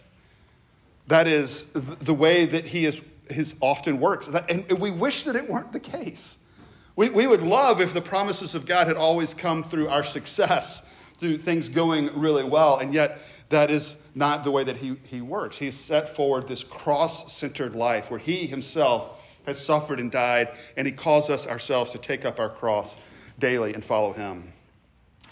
That 1.07 1.27
is 1.27 1.71
the 1.73 2.13
way 2.13 2.45
that 2.45 2.63
he 2.63 2.85
is 2.85 3.01
his 3.29 3.55
often 3.59 3.99
works. 3.99 4.29
And 4.49 4.71
we 4.79 4.89
wish 4.89 5.25
that 5.25 5.35
it 5.35 5.49
weren't 5.49 5.73
the 5.73 5.81
case. 5.81 6.37
We, 6.95 7.09
we 7.09 7.27
would 7.27 7.43
love 7.43 7.81
if 7.81 7.93
the 7.93 8.01
promises 8.01 8.55
of 8.55 8.65
God 8.65 8.87
had 8.87 8.95
always 8.95 9.33
come 9.33 9.65
through 9.65 9.89
our 9.89 10.03
success, 10.03 10.81
through 11.17 11.39
things 11.39 11.69
going 11.69 12.09
really 12.17 12.45
well, 12.45 12.77
and 12.77 12.93
yet 12.93 13.19
that 13.49 13.71
is 13.71 13.95
not 14.13 14.43
the 14.43 14.51
way 14.51 14.63
that 14.63 14.77
he, 14.77 14.97
he 15.03 15.21
works. 15.21 15.57
He's 15.57 15.75
set 15.75 16.15
forward 16.15 16.47
this 16.47 16.63
cross 16.63 17.33
centered 17.33 17.75
life 17.75 18.11
where 18.11 18.19
he 18.19 18.45
himself 18.45 19.23
has 19.45 19.63
suffered 19.63 19.99
and 19.99 20.11
died, 20.11 20.49
and 20.75 20.85
he 20.85 20.91
calls 20.91 21.29
us 21.29 21.47
ourselves 21.47 21.91
to 21.93 21.97
take 21.97 22.25
up 22.25 22.39
our 22.39 22.49
cross 22.49 22.97
daily 23.39 23.73
and 23.73 23.83
follow 23.83 24.11
him, 24.11 24.51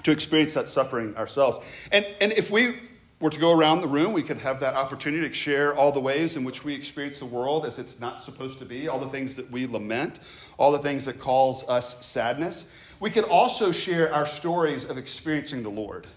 to 0.03 0.11
experience 0.11 0.53
that 0.53 0.69
suffering 0.69 1.15
ourselves. 1.17 1.59
And, 1.91 2.05
and 2.21 2.31
if 2.31 2.49
we 2.49 2.79
were 3.19 3.29
to 3.29 3.39
go 3.39 3.51
around 3.51 3.81
the 3.81 3.87
room, 3.87 4.13
we 4.13 4.23
could 4.23 4.37
have 4.37 4.61
that 4.61 4.73
opportunity 4.73 5.27
to 5.27 5.33
share 5.33 5.75
all 5.75 5.91
the 5.91 5.99
ways 5.99 6.37
in 6.37 6.45
which 6.45 6.63
we 6.63 6.73
experience 6.73 7.19
the 7.19 7.25
world 7.25 7.65
as 7.65 7.77
it's 7.79 7.99
not 7.99 8.21
supposed 8.21 8.59
to 8.59 8.65
be, 8.65 8.87
all 8.87 8.99
the 8.99 9.09
things 9.09 9.35
that 9.35 9.49
we 9.51 9.67
lament, 9.67 10.19
all 10.57 10.71
the 10.71 10.79
things 10.79 11.05
that 11.05 11.19
cause 11.19 11.67
us 11.67 12.05
sadness. 12.05 12.69
We 13.01 13.09
could 13.09 13.25
also 13.25 13.73
share 13.73 14.13
our 14.13 14.25
stories 14.25 14.85
of 14.85 14.97
experiencing 14.97 15.63
the 15.63 15.69
Lord. 15.69 16.07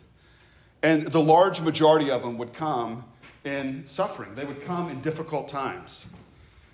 And 0.82 1.06
the 1.06 1.20
large 1.20 1.60
majority 1.60 2.10
of 2.10 2.22
them 2.22 2.38
would 2.38 2.52
come 2.52 3.04
in 3.44 3.86
suffering, 3.86 4.34
they 4.34 4.44
would 4.44 4.62
come 4.64 4.90
in 4.90 5.00
difficult 5.00 5.48
times. 5.48 6.08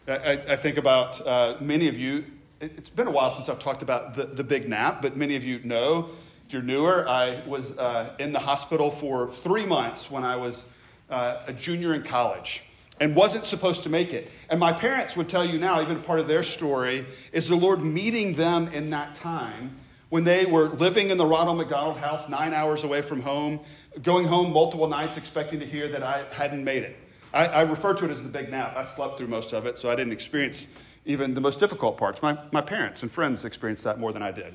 I, 0.06 0.32
I 0.48 0.56
think 0.56 0.76
about 0.76 1.24
uh, 1.26 1.56
many 1.60 1.88
of 1.88 1.96
you, 1.96 2.24
it's 2.60 2.90
been 2.90 3.06
a 3.06 3.10
while 3.10 3.32
since 3.32 3.48
I've 3.48 3.58
talked 3.58 3.82
about 3.82 4.14
the, 4.14 4.26
the 4.26 4.44
big 4.44 4.68
nap, 4.68 5.00
but 5.00 5.16
many 5.16 5.36
of 5.36 5.44
you 5.44 5.60
know 5.64 6.10
if 6.46 6.52
you're 6.52 6.62
newer, 6.62 7.08
I 7.08 7.42
was 7.46 7.78
uh, 7.78 8.12
in 8.18 8.32
the 8.32 8.38
hospital 8.38 8.90
for 8.90 9.28
three 9.28 9.64
months 9.64 10.10
when 10.10 10.24
I 10.24 10.36
was 10.36 10.66
uh, 11.08 11.42
a 11.46 11.54
junior 11.54 11.94
in 11.94 12.02
college 12.02 12.64
and 13.00 13.16
wasn't 13.16 13.44
supposed 13.44 13.82
to 13.84 13.88
make 13.88 14.12
it. 14.12 14.30
And 14.50 14.60
my 14.60 14.72
parents 14.72 15.16
would 15.16 15.28
tell 15.28 15.44
you 15.44 15.58
now, 15.58 15.80
even 15.80 16.00
part 16.02 16.20
of 16.20 16.28
their 16.28 16.42
story, 16.42 17.06
is 17.32 17.48
the 17.48 17.56
Lord 17.56 17.82
meeting 17.82 18.34
them 18.34 18.68
in 18.68 18.90
that 18.90 19.14
time 19.14 19.74
when 20.14 20.22
they 20.22 20.46
were 20.46 20.68
living 20.68 21.10
in 21.10 21.18
the 21.18 21.26
Ronald 21.26 21.58
McDonald 21.58 21.96
house, 21.96 22.28
nine 22.28 22.54
hours 22.54 22.84
away 22.84 23.02
from 23.02 23.20
home, 23.20 23.58
going 24.00 24.28
home 24.28 24.52
multiple 24.52 24.86
nights 24.86 25.16
expecting 25.16 25.58
to 25.58 25.66
hear 25.66 25.88
that 25.88 26.04
I 26.04 26.24
hadn't 26.32 26.62
made 26.62 26.84
it. 26.84 26.96
I, 27.32 27.46
I 27.46 27.62
refer 27.62 27.94
to 27.94 28.04
it 28.04 28.12
as 28.12 28.22
the 28.22 28.28
big 28.28 28.48
nap. 28.48 28.76
I 28.76 28.84
slept 28.84 29.18
through 29.18 29.26
most 29.26 29.52
of 29.52 29.66
it, 29.66 29.76
so 29.76 29.90
I 29.90 29.96
didn't 29.96 30.12
experience 30.12 30.68
even 31.04 31.34
the 31.34 31.40
most 31.40 31.58
difficult 31.58 31.98
parts. 31.98 32.22
My, 32.22 32.38
my 32.52 32.60
parents 32.60 33.02
and 33.02 33.10
friends 33.10 33.44
experienced 33.44 33.82
that 33.82 33.98
more 33.98 34.12
than 34.12 34.22
I 34.22 34.30
did. 34.30 34.54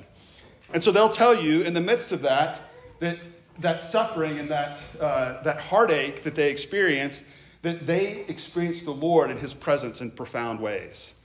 And 0.72 0.82
so 0.82 0.90
they'll 0.90 1.10
tell 1.10 1.38
you 1.38 1.60
in 1.60 1.74
the 1.74 1.82
midst 1.82 2.10
of 2.10 2.22
that, 2.22 2.62
that, 3.00 3.18
that 3.58 3.82
suffering 3.82 4.38
and 4.38 4.50
that, 4.50 4.80
uh, 4.98 5.42
that 5.42 5.60
heartache 5.60 6.22
that 6.22 6.34
they 6.34 6.50
experienced, 6.50 7.22
that 7.60 7.86
they 7.86 8.24
experienced 8.28 8.86
the 8.86 8.92
Lord 8.94 9.30
and 9.30 9.38
His 9.38 9.52
presence 9.52 10.00
in 10.00 10.10
profound 10.10 10.58
ways. 10.58 11.16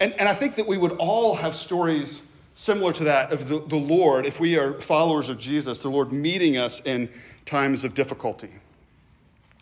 And, 0.00 0.14
and 0.14 0.28
I 0.28 0.34
think 0.34 0.56
that 0.56 0.66
we 0.66 0.78
would 0.78 0.96
all 0.98 1.36
have 1.36 1.54
stories 1.54 2.27
similar 2.58 2.92
to 2.92 3.04
that 3.04 3.30
of 3.30 3.48
the, 3.48 3.60
the 3.60 3.76
Lord, 3.76 4.26
if 4.26 4.40
we 4.40 4.58
are 4.58 4.74
followers 4.80 5.28
of 5.28 5.38
Jesus, 5.38 5.78
the 5.78 5.88
Lord 5.88 6.12
meeting 6.12 6.56
us 6.56 6.80
in 6.80 7.08
times 7.44 7.84
of 7.84 7.94
difficulty. 7.94 8.50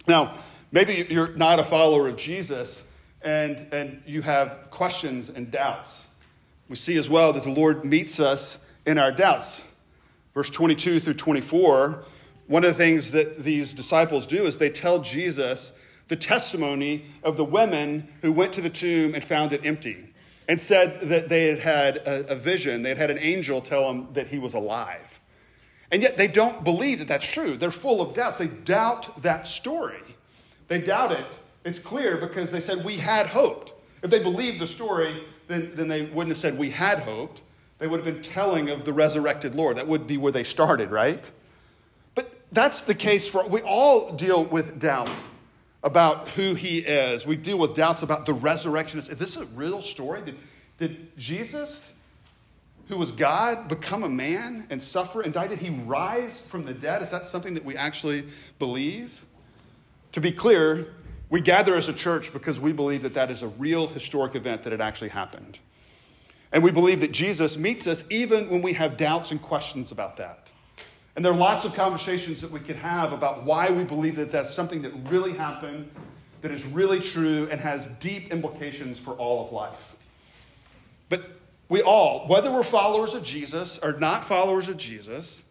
Now, 0.08 0.38
maybe 0.72 1.06
you're 1.10 1.36
not 1.36 1.58
a 1.58 1.64
follower 1.64 2.08
of 2.08 2.16
Jesus 2.16 2.86
and, 3.20 3.70
and 3.70 4.02
you 4.06 4.22
have 4.22 4.70
questions 4.70 5.28
and 5.28 5.50
doubts. 5.50 6.06
We 6.70 6.76
see 6.76 6.96
as 6.96 7.10
well 7.10 7.34
that 7.34 7.42
the 7.42 7.50
Lord 7.50 7.84
meets 7.84 8.18
us 8.18 8.58
in 8.86 8.96
our 8.96 9.12
doubts. 9.12 9.62
Verse 10.32 10.48
22 10.48 11.00
through 11.00 11.14
24, 11.14 12.02
one 12.46 12.64
of 12.64 12.70
the 12.70 12.78
things 12.78 13.10
that 13.10 13.44
these 13.44 13.74
disciples 13.74 14.26
do 14.26 14.46
is 14.46 14.56
they 14.56 14.70
tell 14.70 15.00
Jesus 15.00 15.72
the 16.08 16.16
testimony 16.16 17.04
of 17.22 17.36
the 17.36 17.44
women 17.44 18.08
who 18.22 18.32
went 18.32 18.54
to 18.54 18.62
the 18.62 18.70
tomb 18.70 19.14
and 19.14 19.22
found 19.22 19.52
it 19.52 19.60
empty 19.64 20.14
and 20.48 20.60
said 20.60 21.00
that 21.08 21.28
they 21.28 21.46
had 21.46 21.58
had 21.58 21.96
a, 21.98 22.32
a 22.32 22.34
vision, 22.34 22.82
they 22.82 22.90
had 22.90 22.98
had 22.98 23.10
an 23.10 23.18
angel 23.18 23.60
tell 23.60 23.88
them 23.88 24.08
that 24.12 24.28
he 24.28 24.38
was 24.38 24.54
alive. 24.54 25.20
And 25.90 26.02
yet 26.02 26.16
they 26.16 26.26
don't 26.28 26.64
believe 26.64 26.98
that 26.98 27.08
that's 27.08 27.26
true. 27.26 27.56
They're 27.56 27.70
full 27.70 28.00
of 28.00 28.14
doubts. 28.14 28.38
They 28.38 28.48
doubt 28.48 29.22
that 29.22 29.46
story. 29.46 30.02
They 30.68 30.78
doubt 30.78 31.12
it. 31.12 31.38
It's 31.64 31.78
clear 31.78 32.16
because 32.16 32.50
they 32.50 32.60
said, 32.60 32.84
We 32.84 32.96
had 32.96 33.26
hoped. 33.26 33.72
If 34.02 34.10
they 34.10 34.18
believed 34.18 34.60
the 34.60 34.66
story, 34.66 35.24
then, 35.48 35.72
then 35.74 35.88
they 35.88 36.02
wouldn't 36.02 36.28
have 36.28 36.38
said, 36.38 36.58
We 36.58 36.70
had 36.70 37.00
hoped. 37.00 37.42
They 37.78 37.86
would 37.86 38.04
have 38.04 38.14
been 38.14 38.22
telling 38.22 38.70
of 38.70 38.84
the 38.84 38.92
resurrected 38.92 39.54
Lord. 39.54 39.76
That 39.76 39.86
would 39.86 40.06
be 40.06 40.16
where 40.16 40.32
they 40.32 40.44
started, 40.44 40.90
right? 40.90 41.30
But 42.14 42.40
that's 42.50 42.80
the 42.80 42.94
case 42.94 43.28
for, 43.28 43.46
we 43.46 43.60
all 43.60 44.12
deal 44.12 44.44
with 44.44 44.80
doubts 44.80 45.28
about 45.86 46.28
who 46.30 46.54
he 46.54 46.78
is. 46.78 47.24
We 47.24 47.36
deal 47.36 47.58
with 47.58 47.76
doubts 47.76 48.02
about 48.02 48.26
the 48.26 48.34
resurrection. 48.34 48.98
Is 48.98 49.06
this 49.06 49.36
a 49.36 49.46
real 49.46 49.80
story? 49.80 50.20
Did, 50.20 50.36
did 50.78 51.16
Jesus, 51.16 51.94
who 52.88 52.96
was 52.96 53.12
God, 53.12 53.68
become 53.68 54.02
a 54.02 54.08
man 54.08 54.66
and 54.68 54.82
suffer 54.82 55.20
and 55.20 55.32
die? 55.32 55.46
Did 55.46 55.60
he 55.60 55.70
rise 55.70 56.40
from 56.40 56.64
the 56.64 56.74
dead? 56.74 57.02
Is 57.02 57.12
that 57.12 57.24
something 57.24 57.54
that 57.54 57.64
we 57.64 57.76
actually 57.76 58.26
believe? 58.58 59.24
To 60.10 60.20
be 60.20 60.32
clear, 60.32 60.88
we 61.30 61.40
gather 61.40 61.76
as 61.76 61.88
a 61.88 61.92
church 61.92 62.32
because 62.32 62.58
we 62.58 62.72
believe 62.72 63.04
that 63.04 63.14
that 63.14 63.30
is 63.30 63.42
a 63.42 63.48
real 63.48 63.86
historic 63.86 64.34
event 64.34 64.64
that 64.64 64.72
it 64.72 64.80
actually 64.80 65.10
happened. 65.10 65.56
And 66.50 66.64
we 66.64 66.72
believe 66.72 66.98
that 66.98 67.12
Jesus 67.12 67.56
meets 67.56 67.86
us 67.86 68.02
even 68.10 68.50
when 68.50 68.60
we 68.60 68.72
have 68.72 68.96
doubts 68.96 69.30
and 69.30 69.40
questions 69.40 69.92
about 69.92 70.16
that. 70.16 70.45
And 71.16 71.24
there 71.24 71.32
are 71.32 71.36
lots 71.36 71.64
of 71.64 71.74
conversations 71.74 72.42
that 72.42 72.50
we 72.50 72.60
could 72.60 72.76
have 72.76 73.12
about 73.12 73.44
why 73.44 73.70
we 73.70 73.84
believe 73.84 74.16
that 74.16 74.30
that's 74.30 74.54
something 74.54 74.82
that 74.82 74.92
really 75.10 75.32
happened, 75.32 75.90
that 76.42 76.50
is 76.50 76.66
really 76.66 77.00
true, 77.00 77.48
and 77.50 77.58
has 77.58 77.86
deep 77.86 78.30
implications 78.30 78.98
for 78.98 79.14
all 79.14 79.44
of 79.44 79.50
life. 79.50 79.96
But 81.08 81.22
we 81.70 81.80
all, 81.80 82.28
whether 82.28 82.52
we're 82.52 82.62
followers 82.62 83.14
of 83.14 83.24
Jesus 83.24 83.78
or 83.78 83.94
not 83.94 84.24
followers 84.24 84.68
of 84.68 84.76
Jesus, 84.76 85.44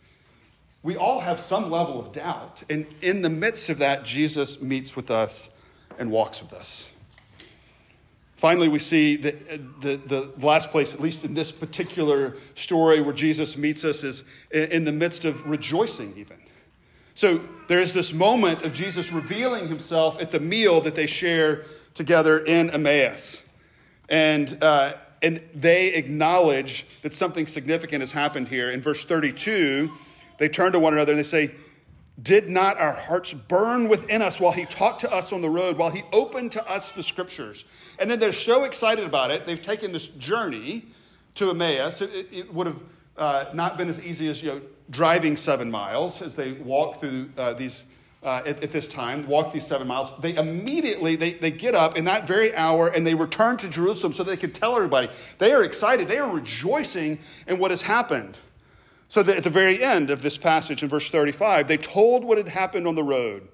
we 0.84 0.96
all 0.96 1.20
have 1.20 1.40
some 1.40 1.72
level 1.72 2.00
of 2.00 2.12
doubt. 2.12 2.62
And 2.70 2.86
in 3.02 3.24
the 3.24 3.30
midst 3.30 3.70
of 3.70 3.80
that, 3.80 4.06
Jesus 4.06 4.62
meets 4.62 4.96
with 4.96 5.10
us 5.10 5.50
and 5.98 6.12
walks 6.12 6.44
with 6.44 6.54
us. 6.54 6.92
Finally, 8.38 8.68
we 8.68 8.80
see 8.80 9.16
that 9.16 9.36
uh, 9.50 9.58
the, 9.80 9.96
the 10.06 10.32
last 10.40 10.70
place, 10.70 10.94
at 10.94 11.00
least 11.00 11.24
in 11.24 11.34
this 11.34 11.52
particular 11.52 12.36
story 12.54 13.02
where 13.02 13.14
Jesus 13.14 13.56
meets 13.56 13.86
us, 13.86 14.04
is 14.04 14.24
in 14.52 14.84
the 14.84 14.92
midst 14.92 15.24
of 15.24 15.48
rejoicing, 15.48 16.14
even. 16.18 16.38
So 17.14 17.40
there 17.70 17.80
is 17.80 17.94
this 17.94 18.12
moment 18.12 18.64
of 18.64 18.74
Jesus 18.74 19.12
revealing 19.12 19.70
himself 19.70 20.22
at 20.22 20.32
the 20.32 20.40
meal 20.40 20.82
that 20.82 20.96
they 20.96 21.08
share 21.08 21.64
together 21.94 22.40
in 22.40 22.70
Emmaus. 22.70 23.42
And, 24.10 24.62
uh, 24.62 24.96
and 25.22 25.42
they 25.54 25.94
acknowledge 25.94 26.86
that 27.04 27.16
something 27.16 27.48
significant 27.48 28.02
has 28.02 28.12
happened 28.12 28.50
here. 28.50 28.70
In 28.70 28.82
verse 28.82 29.06
32, 29.06 29.90
they 30.40 30.50
turn 30.50 30.74
to 30.74 30.80
one 30.80 30.94
another 30.94 31.14
and 31.14 31.20
they 31.20 31.24
say, 31.24 31.52
did 32.22 32.50
not 32.50 32.78
our 32.78 32.94
hearts 32.94 33.34
burn 33.34 33.90
within 33.90 34.22
us 34.22 34.40
while 34.40 34.54
he 34.54 34.66
talked 34.66 35.02
to 35.02 35.12
us 35.12 35.34
on 35.34 35.42
the 35.42 35.50
road, 35.50 35.78
while 35.78 35.90
he 35.90 36.04
opened 36.14 36.52
to 36.54 36.70
us 36.70 36.92
the 36.94 37.04
scriptures? 37.04 37.66
And 38.00 38.10
then 38.10 38.20
they're 38.20 38.34
so 38.34 38.64
excited 38.64 39.06
about 39.06 39.32
it, 39.32 39.46
they've 39.46 39.62
taken 39.62 39.92
this 39.92 40.08
journey 40.08 40.86
to 41.36 41.50
Emmaus. 41.50 42.02
It, 42.02 42.28
it 42.32 42.54
would 42.54 42.68
have 42.68 42.82
uh, 43.18 43.46
not 43.54 43.78
been 43.78 43.90
as 43.90 44.04
easy 44.04 44.30
as 44.30 44.42
you 44.42 44.50
know, 44.50 44.62
driving 44.90 45.36
seven 45.36 45.70
miles 45.70 46.22
as 46.22 46.36
they 46.36 46.54
walk 46.54 47.00
through 47.00 47.30
uh, 47.38 47.54
these. 47.54 47.86
Uh, 48.24 48.42
at, 48.48 48.64
at, 48.64 48.72
this 48.72 48.88
time, 48.88 49.28
walk 49.28 49.54
these 49.54 49.68
seven 49.68 49.86
miles. 49.86 50.12
They 50.18 50.34
immediately 50.36 51.16
they, 51.16 51.34
they 51.34 51.52
get 51.52 51.76
up 51.76 51.96
in 51.96 52.06
that 52.06 52.26
very 52.26 52.56
hour 52.56 52.88
and 52.88 53.06
they 53.06 53.14
return 53.14 53.56
to 53.58 53.70
Jerusalem 53.70 54.14
so 54.14 54.24
they 54.24 54.36
can 54.36 54.52
tell 54.52 54.76
everybody. 54.76 55.10
They 55.38 55.54
are 55.54 55.64
excited. 55.64 56.08
They 56.08 56.18
are 56.18 56.34
rejoicing 56.34 57.20
in 57.48 57.60
what 57.60 57.70
has 57.70 57.84
happened. 57.84 58.40
So 59.08 59.24
that 59.24 59.38
at 59.38 59.44
the 59.44 59.50
very 59.50 59.84
end 59.84 60.10
of 60.10 60.22
this 60.22 60.38
passage 60.38 60.84
in 60.84 60.90
verse 60.90 61.10
35, 61.10 61.68
they 61.68 61.78
told 61.78 62.24
what 62.24 62.38
had 62.38 62.48
happened 62.48 62.88
on 62.88 62.96
the 62.96 63.04
road 63.04 63.48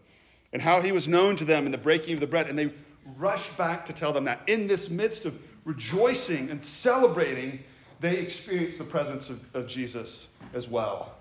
and 0.54 0.62
how 0.62 0.82
he 0.82 0.92
was 0.92 1.08
known 1.08 1.36
to 1.38 1.46
them 1.46 1.66
in 1.66 1.72
the 1.72 1.78
breaking 1.78 2.14
of 2.14 2.20
the 2.20 2.28
bread. 2.28 2.48
And 2.48 2.58
they 2.58 2.72
rushed 3.18 3.56
back 3.58 3.86
to 3.88 3.94
tell 3.94 4.14
them 4.14 4.26
that. 4.26 4.42
In 4.48 4.68
this 4.68 4.90
midst 4.90 5.26
of 5.26 5.38
rejoicing 5.66 6.50
and 6.50 6.66
celebrating, 6.66 7.64
they 8.00 8.18
experienced 8.18 8.78
the 8.78 8.84
presence 8.84 9.30
of, 9.30 9.46
of 9.56 9.68
Jesus 9.68 10.30
as 10.54 10.68
well. 10.68 11.14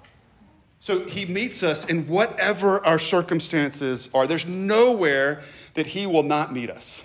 So 0.78 1.04
he 1.04 1.26
meets 1.26 1.62
us 1.62 1.84
in 1.84 2.06
whatever 2.06 2.84
our 2.86 2.98
circumstances 2.98 4.08
are. 4.14 4.26
There's 4.26 4.46
nowhere 4.46 5.42
that 5.74 5.86
he 5.86 6.06
will 6.06 6.22
not 6.22 6.54
meet 6.54 6.70
us, 6.70 7.02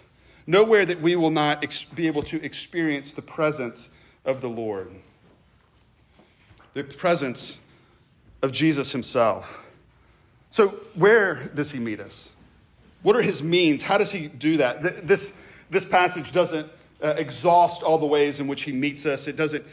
nowhere 0.48 0.86
that 0.86 1.02
we 1.02 1.18
will 1.18 1.32
not 1.32 1.62
ex- 1.62 1.84
be 1.84 2.08
able 2.08 2.24
to 2.24 2.42
experience 2.42 3.12
the 3.12 3.22
presence 3.22 3.90
of 4.24 4.40
the 4.40 4.48
Lord 4.48 4.92
the 6.76 6.84
presence 6.84 7.60
of 8.44 8.52
Jesus 8.52 8.92
himself. 8.92 9.66
So, 10.52 10.68
where 10.94 11.50
does 11.56 11.72
he 11.72 11.80
meet 11.80 12.00
us? 12.00 12.34
What 13.02 13.16
are 13.16 13.22
his 13.22 13.42
means? 13.42 13.82
How 13.82 13.98
does 13.98 14.12
he 14.12 14.28
do 14.28 14.58
that? 14.58 15.08
This, 15.08 15.36
this 15.70 15.86
passage 15.86 16.32
doesn't 16.32 16.70
uh, 17.02 17.16
exhaust 17.18 17.82
all 17.82 17.98
the 17.98 18.06
ways 18.06 18.40
in 18.40 18.48
which 18.48 18.64
he 18.64 18.72
meets 18.72 19.06
us, 19.06 19.28
it 19.28 19.36
doesn't 19.36 19.66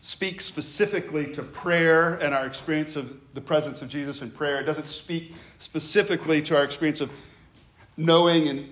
speak 0.00 0.40
specifically 0.40 1.32
to 1.32 1.42
prayer 1.42 2.14
and 2.14 2.34
our 2.34 2.44
experience 2.44 2.96
of 2.96 3.20
the 3.34 3.40
presence 3.40 3.82
of 3.82 3.88
Jesus 3.88 4.20
in 4.20 4.30
prayer. 4.32 4.58
It 4.58 4.64
doesn't 4.64 4.88
speak 4.88 5.32
specifically 5.60 6.42
to 6.42 6.56
our 6.56 6.64
experience 6.64 7.00
of 7.00 7.10
knowing 7.96 8.48
and 8.48 8.68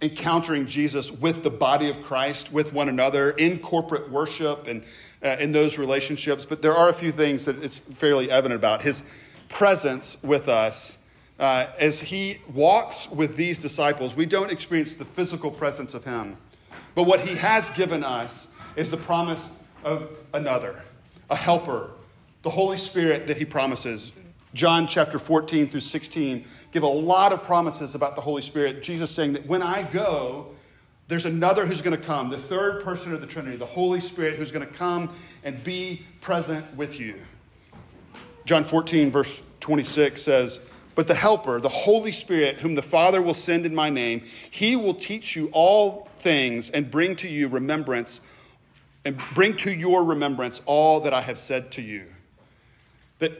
encountering 0.00 0.64
Jesus 0.64 1.10
with 1.10 1.42
the 1.42 1.50
body 1.50 1.90
of 1.90 2.02
Christ, 2.02 2.50
with 2.50 2.72
one 2.72 2.88
another, 2.88 3.32
in 3.32 3.58
corporate 3.58 4.10
worship 4.10 4.66
and 4.66 4.82
uh, 5.22 5.36
in 5.40 5.52
those 5.52 5.78
relationships. 5.78 6.44
But 6.44 6.62
there 6.62 6.74
are 6.74 6.88
a 6.88 6.94
few 6.94 7.12
things 7.12 7.44
that 7.44 7.62
it's 7.62 7.78
fairly 7.78 8.30
evident 8.30 8.58
about. 8.58 8.82
His 8.82 9.02
presence 9.50 10.16
with 10.22 10.48
us. 10.48 10.96
Uh, 11.38 11.66
as 11.78 12.00
he 12.00 12.38
walks 12.52 13.08
with 13.08 13.36
these 13.36 13.58
disciples, 13.58 14.14
we 14.14 14.26
don't 14.26 14.50
experience 14.50 14.94
the 14.94 15.04
physical 15.04 15.50
presence 15.50 15.94
of 15.94 16.04
him. 16.04 16.36
But 16.94 17.04
what 17.04 17.20
he 17.20 17.34
has 17.36 17.70
given 17.70 18.04
us 18.04 18.48
is 18.76 18.90
the 18.90 18.96
promise 18.96 19.50
of 19.84 20.10
another, 20.34 20.82
a 21.30 21.36
helper, 21.36 21.90
the 22.42 22.50
Holy 22.50 22.76
Spirit 22.76 23.26
that 23.26 23.36
he 23.36 23.44
promises. 23.44 24.12
John 24.54 24.86
chapter 24.86 25.18
14 25.18 25.68
through 25.68 25.80
16 25.80 26.44
give 26.72 26.82
a 26.82 26.86
lot 26.86 27.32
of 27.32 27.42
promises 27.42 27.94
about 27.94 28.16
the 28.16 28.22
Holy 28.22 28.42
Spirit. 28.42 28.82
Jesus 28.82 29.10
saying 29.10 29.32
that 29.32 29.46
when 29.46 29.62
I 29.62 29.82
go, 29.82 30.48
there's 31.10 31.26
another 31.26 31.66
who's 31.66 31.82
going 31.82 31.98
to 31.98 32.02
come, 32.02 32.30
the 32.30 32.38
third 32.38 32.84
person 32.84 33.12
of 33.12 33.20
the 33.20 33.26
Trinity, 33.26 33.56
the 33.56 33.66
Holy 33.66 33.98
Spirit, 33.98 34.36
who's 34.36 34.52
going 34.52 34.66
to 34.66 34.72
come 34.72 35.10
and 35.42 35.62
be 35.64 36.06
present 36.20 36.64
with 36.76 37.00
you. 37.00 37.16
John 38.44 38.62
14, 38.62 39.10
verse 39.10 39.42
26 39.58 40.22
says, 40.22 40.60
But 40.94 41.08
the 41.08 41.16
Helper, 41.16 41.60
the 41.60 41.68
Holy 41.68 42.12
Spirit, 42.12 42.58
whom 42.58 42.76
the 42.76 42.82
Father 42.82 43.20
will 43.20 43.34
send 43.34 43.66
in 43.66 43.74
my 43.74 43.90
name, 43.90 44.22
he 44.52 44.76
will 44.76 44.94
teach 44.94 45.34
you 45.34 45.50
all 45.52 46.08
things 46.20 46.70
and 46.70 46.88
bring 46.88 47.16
to 47.16 47.28
you 47.28 47.48
remembrance, 47.48 48.20
and 49.04 49.20
bring 49.34 49.56
to 49.56 49.72
your 49.72 50.04
remembrance 50.04 50.60
all 50.64 51.00
that 51.00 51.12
I 51.12 51.22
have 51.22 51.38
said 51.38 51.72
to 51.72 51.82
you. 51.82 52.06
That 53.18 53.32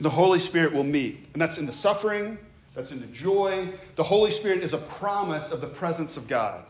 the 0.00 0.10
Holy 0.10 0.38
Spirit 0.38 0.72
will 0.72 0.84
meet. 0.84 1.28
And 1.34 1.42
that's 1.42 1.58
in 1.58 1.66
the 1.66 1.74
suffering, 1.74 2.38
that's 2.74 2.90
in 2.90 3.00
the 3.00 3.06
joy. 3.08 3.68
The 3.96 4.04
Holy 4.04 4.30
Spirit 4.30 4.62
is 4.62 4.72
a 4.72 4.78
promise 4.78 5.52
of 5.52 5.60
the 5.60 5.66
presence 5.66 6.16
of 6.16 6.26
God, 6.26 6.64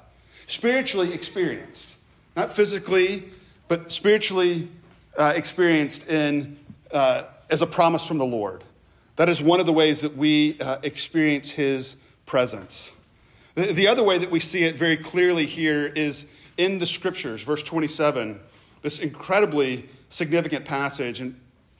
spiritually 0.46 1.12
experienced, 1.12 1.96
not 2.36 2.54
physically, 2.54 3.24
but 3.68 3.90
spiritually 3.90 4.68
uh, 5.16 5.32
experienced 5.34 6.08
in, 6.08 6.58
uh, 6.92 7.24
as 7.50 7.62
a 7.62 7.66
promise 7.66 8.06
from 8.06 8.18
the 8.18 8.24
Lord. 8.24 8.62
That 9.16 9.28
is 9.28 9.40
one 9.40 9.60
of 9.60 9.66
the 9.66 9.72
ways 9.72 10.02
that 10.02 10.16
we 10.16 10.60
uh, 10.60 10.78
experience 10.82 11.50
His 11.50 11.96
presence. 12.26 12.92
The, 13.54 13.72
the 13.72 13.88
other 13.88 14.02
way 14.02 14.18
that 14.18 14.30
we 14.30 14.40
see 14.40 14.64
it 14.64 14.76
very 14.76 14.96
clearly 14.96 15.46
here 15.46 15.86
is 15.86 16.26
in 16.58 16.78
the 16.78 16.86
scriptures, 16.86 17.42
verse 17.42 17.62
27, 17.62 18.38
this 18.82 19.00
incredibly 19.00 19.88
significant 20.10 20.64
passage 20.64 21.22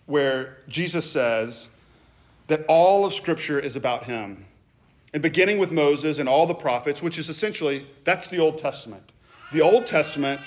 where 0.06 0.58
Jesus 0.68 1.11
says 1.11 1.68
that 2.46 2.64
all 2.68 3.04
of 3.04 3.14
scripture 3.14 3.58
is 3.58 3.76
about 3.76 4.04
him. 4.04 4.44
And 5.16 5.23
beginning 5.23 5.56
with 5.56 5.73
Moses 5.73 6.18
and 6.18 6.28
all 6.28 6.46
the 6.46 6.52
prophets, 6.52 7.00
which 7.00 7.16
is 7.16 7.30
essentially, 7.30 7.87
that's 8.04 8.28
the 8.28 8.37
Old 8.37 8.58
Testament. 8.58 9.14
The 9.50 9.62
Old 9.62 9.87
Testament, 9.87 10.42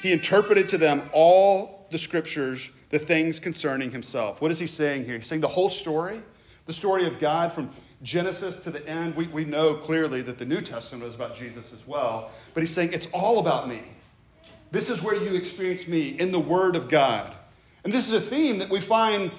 he 0.00 0.12
interpreted 0.12 0.66
to 0.70 0.78
them 0.78 1.10
all 1.12 1.86
the 1.90 1.98
scriptures, 1.98 2.70
the 2.88 2.98
things 2.98 3.38
concerning 3.38 3.90
himself. 3.90 4.40
What 4.40 4.50
is 4.50 4.58
he 4.58 4.66
saying 4.66 5.04
here? 5.04 5.16
He's 5.16 5.26
saying 5.26 5.42
the 5.42 5.48
whole 5.48 5.68
story, 5.68 6.22
the 6.64 6.72
story 6.72 7.04
of 7.04 7.18
God 7.18 7.52
from 7.52 7.68
Genesis 8.02 8.56
to 8.60 8.70
the 8.70 8.88
end. 8.88 9.14
We, 9.14 9.26
we 9.26 9.44
know 9.44 9.74
clearly 9.74 10.22
that 10.22 10.38
the 10.38 10.46
New 10.46 10.62
Testament 10.62 11.04
is 11.04 11.14
about 11.14 11.36
Jesus 11.36 11.74
as 11.74 11.86
well. 11.86 12.30
But 12.54 12.62
he's 12.62 12.72
saying 12.72 12.94
it's 12.94 13.08
all 13.12 13.40
about 13.40 13.68
me. 13.68 13.82
This 14.70 14.88
is 14.88 15.02
where 15.02 15.22
you 15.22 15.34
experience 15.34 15.86
me 15.86 16.08
in 16.18 16.32
the 16.32 16.40
Word 16.40 16.76
of 16.76 16.88
God. 16.88 17.34
And 17.84 17.92
this 17.92 18.08
is 18.08 18.14
a 18.14 18.22
theme 18.22 18.56
that 18.60 18.70
we 18.70 18.80
find 18.80 19.30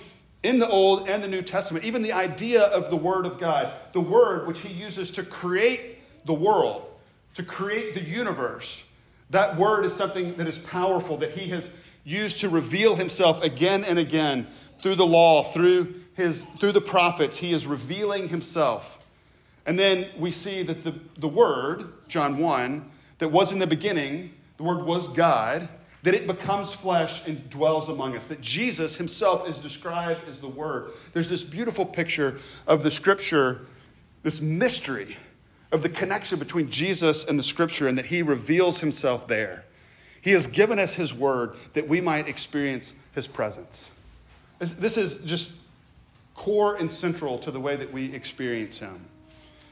in 0.44 0.60
the 0.60 0.68
Old 0.70 1.10
and 1.10 1.24
the 1.24 1.28
New 1.28 1.42
Testament. 1.42 1.86
Even 1.86 2.02
the 2.02 2.14
idea 2.14 2.64
of 2.64 2.90
the 2.90 2.96
Word 2.96 3.26
of 3.26 3.40
God, 3.40 3.74
the 3.94 4.02
Word 4.02 4.48
which 4.48 4.62
he 4.62 4.74
uses 4.74 5.12
to 5.12 5.24
create 5.24 5.98
the 6.26 6.34
world, 6.34 6.90
to 7.36 7.44
create 7.44 7.94
the 7.94 8.02
universe. 8.02 8.86
That 9.30 9.58
Word 9.58 9.86
is 9.86 9.94
something 9.94 10.36
that 10.36 10.48
is 10.48 10.58
powerful, 10.58 11.18
that 11.18 11.32
he 11.32 11.50
has 11.50 11.70
used 12.04 12.40
to 12.40 12.50
reveal 12.50 12.96
himself 12.96 13.44
again 13.44 13.84
and 13.84 14.00
again 14.00 14.48
through 14.82 14.96
the 14.96 15.06
law, 15.06 15.44
through 15.44 15.94
his, 16.16 16.44
through 16.60 16.72
the 16.72 16.82
prophets, 16.82 17.38
he 17.38 17.54
is 17.54 17.66
revealing 17.66 18.30
himself. 18.30 19.06
And 19.66 19.78
then 19.78 20.10
we 20.18 20.32
see 20.32 20.64
that 20.64 20.84
the, 20.84 20.96
the 21.18 21.28
Word, 21.28 21.94
John 22.08 22.38
1, 22.38 22.90
that 23.20 23.30
was 23.30 23.52
in 23.52 23.60
the 23.60 23.68
beginning, 23.68 24.34
the 24.58 24.64
Word 24.64 24.86
was 24.86 25.08
God, 25.10 25.70
that 26.04 26.14
it 26.14 26.28
becomes 26.28 26.74
flesh 26.74 27.28
and 27.28 27.50
dwells 27.50 27.90
among 27.90 28.16
us, 28.16 28.28
that 28.28 28.42
Jesus 28.42 28.96
himself 28.96 29.48
is 29.48 29.58
described 29.58 30.28
as 30.28 30.40
the 30.40 30.48
Word. 30.48 30.92
There's 31.14 31.30
this 31.30 31.44
beautiful 31.44 31.86
picture 31.86 32.40
of 32.68 32.84
the 32.84 32.92
Scripture, 32.92 33.62
this 34.24 34.42
mystery 34.42 35.18
of 35.72 35.84
the 35.84 35.90
connection 35.90 36.40
between 36.40 36.70
Jesus 36.70 37.28
and 37.28 37.38
the 37.38 37.44
Scripture, 37.44 37.88
and 37.88 37.98
that 37.98 38.06
he 38.06 38.22
reveals 38.22 38.80
himself 38.80 39.28
there. 39.28 39.66
He 40.22 40.32
has 40.32 40.48
given 40.48 40.80
us 40.80 40.94
his 40.94 41.14
Word 41.14 41.56
that 41.74 41.88
we 41.88 42.02
might 42.02 42.28
experience 42.28 42.94
his 43.14 43.28
presence. 43.28 43.92
This 44.60 44.98
is 44.98 45.24
just 45.24 45.54
core 46.40 46.78
and 46.78 46.90
central 46.90 47.38
to 47.38 47.52
the 47.52 47.60
way 47.60 47.76
that 47.76 47.92
we 47.92 48.14
experience 48.14 48.78
Him. 48.78 49.06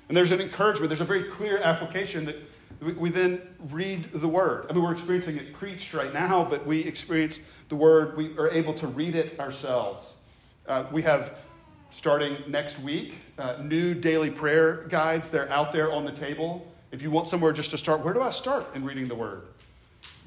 And 0.09 0.17
there's 0.17 0.31
an 0.31 0.41
encouragement, 0.41 0.89
there's 0.89 1.01
a 1.01 1.05
very 1.05 1.23
clear 1.23 1.59
application 1.59 2.25
that 2.25 2.35
we, 2.79 3.09
then 3.09 3.41
read 3.69 4.11
the 4.11 4.27
Word. 4.27 4.67
I 4.69 4.73
mean, 4.73 4.83
we're 4.83 4.93
experiencing 4.93 5.37
it 5.37 5.53
preached 5.53 5.93
right 5.93 6.13
now, 6.13 6.43
but 6.43 6.65
we 6.65 6.81
experience 6.81 7.39
the 7.69 7.75
Word, 7.75 8.15
we 8.15 8.37
are 8.37 8.49
able 8.49 8.73
to 8.75 8.87
read 8.87 9.15
it 9.15 9.39
ourselves. 9.39 10.15
Uh, 10.67 10.85
we 10.91 11.01
have, 11.01 11.37
starting 11.89 12.37
next 12.47 12.79
week, 12.79 13.15
uh, 13.37 13.57
new 13.61 13.93
daily 13.93 14.29
prayer 14.29 14.85
guides. 14.89 15.29
They're 15.29 15.49
out 15.49 15.71
there 15.71 15.91
on 15.91 16.05
the 16.05 16.11
table. 16.11 16.71
If 16.91 17.01
you 17.01 17.11
want 17.11 17.27
somewhere 17.27 17.51
just 17.51 17.71
to 17.71 17.77
start, 17.77 18.01
where 18.01 18.13
do 18.13 18.21
I 18.21 18.29
start 18.29 18.67
in 18.75 18.83
reading 18.85 19.07
the 19.07 19.15
Word? 19.15 19.43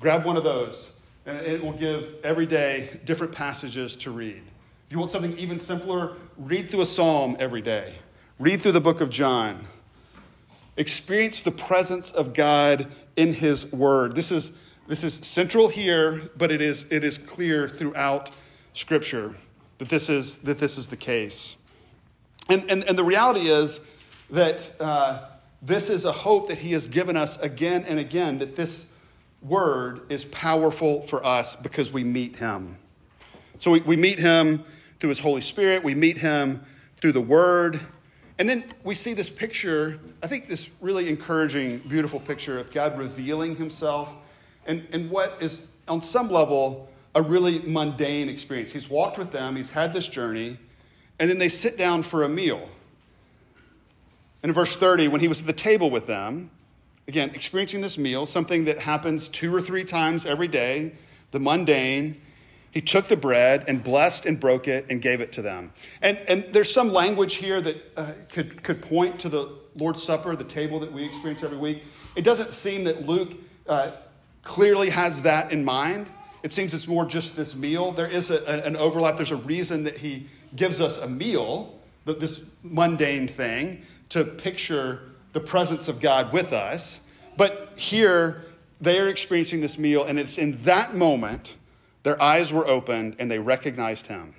Grab 0.00 0.24
one 0.24 0.36
of 0.36 0.44
those, 0.44 0.92
and 1.26 1.38
it 1.38 1.62
will 1.62 1.72
give 1.72 2.14
every 2.24 2.46
day 2.46 3.00
different 3.04 3.34
passages 3.34 3.96
to 3.96 4.10
read. 4.10 4.42
If 4.86 4.92
you 4.92 4.98
want 4.98 5.12
something 5.12 5.38
even 5.38 5.60
simpler, 5.60 6.16
read 6.36 6.68
through 6.68 6.80
a 6.80 6.86
psalm 6.86 7.36
every 7.38 7.62
day. 7.62 7.94
Read 8.38 8.60
through 8.60 8.72
the 8.72 8.80
book 8.80 9.00
of 9.00 9.10
John. 9.10 9.64
Experience 10.76 11.40
the 11.40 11.50
presence 11.50 12.10
of 12.10 12.32
God 12.32 12.90
in 13.16 13.32
his 13.32 13.70
word. 13.72 14.14
This 14.14 14.32
is, 14.32 14.52
this 14.86 15.04
is 15.04 15.14
central 15.14 15.68
here, 15.68 16.30
but 16.36 16.50
it 16.50 16.60
is, 16.60 16.90
it 16.90 17.04
is 17.04 17.18
clear 17.18 17.68
throughout 17.68 18.30
Scripture 18.74 19.34
that 19.78 19.88
this 19.88 20.08
is, 20.08 20.36
that 20.38 20.58
this 20.58 20.78
is 20.78 20.88
the 20.88 20.96
case. 20.96 21.56
And, 22.48 22.70
and, 22.70 22.84
and 22.84 22.98
the 22.98 23.04
reality 23.04 23.48
is 23.48 23.80
that 24.30 24.70
uh, 24.80 25.26
this 25.62 25.90
is 25.90 26.04
a 26.04 26.12
hope 26.12 26.48
that 26.48 26.58
he 26.58 26.72
has 26.72 26.86
given 26.86 27.16
us 27.16 27.38
again 27.40 27.84
and 27.86 27.98
again, 27.98 28.38
that 28.38 28.56
this 28.56 28.86
word 29.42 30.00
is 30.08 30.24
powerful 30.26 31.02
for 31.02 31.24
us 31.24 31.56
because 31.56 31.92
we 31.92 32.04
meet 32.04 32.36
him. 32.36 32.76
So 33.58 33.70
we, 33.70 33.80
we 33.80 33.96
meet 33.96 34.18
him 34.18 34.64
through 34.98 35.10
his 35.10 35.20
Holy 35.20 35.40
Spirit, 35.40 35.82
we 35.82 35.94
meet 35.94 36.18
him 36.18 36.64
through 37.00 37.12
the 37.12 37.20
Word. 37.20 37.80
And 38.40 38.48
then 38.48 38.64
we 38.84 38.94
see 38.94 39.12
this 39.12 39.28
picture, 39.28 40.00
I 40.22 40.26
think 40.26 40.48
this 40.48 40.70
really 40.80 41.10
encouraging, 41.10 41.76
beautiful 41.80 42.18
picture 42.18 42.58
of 42.58 42.72
God 42.72 42.98
revealing 42.98 43.54
himself 43.54 44.10
and, 44.66 44.88
and 44.92 45.10
what 45.10 45.36
is, 45.42 45.68
on 45.86 46.00
some 46.00 46.30
level, 46.30 46.88
a 47.14 47.20
really 47.20 47.58
mundane 47.58 48.30
experience. 48.30 48.72
He's 48.72 48.88
walked 48.88 49.18
with 49.18 49.30
them, 49.30 49.56
he's 49.56 49.70
had 49.70 49.92
this 49.92 50.08
journey, 50.08 50.56
and 51.18 51.28
then 51.28 51.36
they 51.36 51.50
sit 51.50 51.76
down 51.76 52.02
for 52.02 52.22
a 52.22 52.30
meal. 52.30 52.66
And 54.42 54.48
in 54.48 54.54
verse 54.54 54.74
30, 54.74 55.08
when 55.08 55.20
he 55.20 55.28
was 55.28 55.40
at 55.40 55.46
the 55.46 55.52
table 55.52 55.90
with 55.90 56.06
them, 56.06 56.50
again, 57.08 57.32
experiencing 57.34 57.82
this 57.82 57.98
meal, 57.98 58.24
something 58.24 58.64
that 58.64 58.78
happens 58.78 59.28
two 59.28 59.54
or 59.54 59.60
three 59.60 59.84
times 59.84 60.24
every 60.24 60.48
day, 60.48 60.94
the 61.32 61.40
mundane, 61.40 62.18
he 62.70 62.80
took 62.80 63.08
the 63.08 63.16
bread 63.16 63.64
and 63.66 63.82
blessed 63.82 64.26
and 64.26 64.38
broke 64.38 64.68
it 64.68 64.86
and 64.90 65.02
gave 65.02 65.20
it 65.20 65.32
to 65.32 65.42
them. 65.42 65.72
And, 66.02 66.18
and 66.28 66.44
there's 66.52 66.72
some 66.72 66.92
language 66.92 67.34
here 67.34 67.60
that 67.60 67.92
uh, 67.96 68.12
could, 68.28 68.62
could 68.62 68.80
point 68.80 69.18
to 69.20 69.28
the 69.28 69.52
Lord's 69.76 70.02
Supper, 70.02 70.36
the 70.36 70.44
table 70.44 70.78
that 70.80 70.92
we 70.92 71.04
experience 71.04 71.42
every 71.42 71.58
week. 71.58 71.82
It 72.16 72.22
doesn't 72.22 72.52
seem 72.52 72.84
that 72.84 73.06
Luke 73.06 73.36
uh, 73.68 73.92
clearly 74.42 74.90
has 74.90 75.22
that 75.22 75.52
in 75.52 75.64
mind. 75.64 76.06
It 76.42 76.52
seems 76.52 76.72
it's 76.72 76.88
more 76.88 77.04
just 77.04 77.36
this 77.36 77.54
meal. 77.54 77.92
There 77.92 78.08
is 78.08 78.30
a, 78.30 78.64
an 78.64 78.76
overlap. 78.76 79.16
There's 79.16 79.30
a 79.30 79.36
reason 79.36 79.84
that 79.84 79.98
he 79.98 80.26
gives 80.56 80.80
us 80.80 80.98
a 80.98 81.08
meal, 81.08 81.78
this 82.04 82.50
mundane 82.62 83.28
thing, 83.28 83.82
to 84.10 84.24
picture 84.24 85.10
the 85.32 85.40
presence 85.40 85.88
of 85.88 86.00
God 86.00 86.32
with 86.32 86.52
us. 86.52 87.00
But 87.36 87.74
here, 87.76 88.44
they 88.80 88.98
are 88.98 89.08
experiencing 89.08 89.60
this 89.60 89.78
meal, 89.78 90.04
and 90.04 90.18
it's 90.18 90.38
in 90.38 90.62
that 90.64 90.94
moment 90.94 91.56
their 92.02 92.20
eyes 92.20 92.52
were 92.52 92.66
opened 92.66 93.16
and 93.18 93.30
they 93.30 93.38
recognized 93.38 94.06
him. 94.06 94.34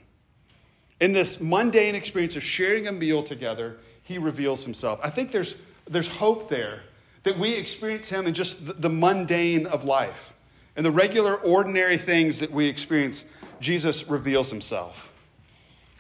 In 1.00 1.13
this 1.13 1.39
mundane 1.39 1.95
experience 1.95 2.36
of 2.36 2.43
sharing 2.43 2.88
a 2.88 2.91
meal 2.91 3.24
together, 3.24 3.78
he 4.04 4.17
reveals 4.17 4.63
himself. 4.63 5.00
I 5.04 5.10
think 5.10 5.32
there's, 5.32 5.56
there's 5.88 6.08
hope 6.08 6.50
there 6.50 6.82
that 7.24 7.38
we 7.38 7.56
experience 7.56 8.10
him 8.10 8.28
in 8.28 8.34
just 8.34 8.82
the, 8.82 8.89
mundane 8.89 9.67
of 9.67 9.84
life. 9.84 10.34
In 10.76 10.84
the 10.84 10.91
regular, 10.91 11.36
ordinary 11.36 11.97
things 11.97 12.39
that 12.39 12.52
we 12.52 12.67
experience, 12.67 13.26
Jesus 13.60 14.08
reveals 14.10 14.50
himself. 14.50 15.12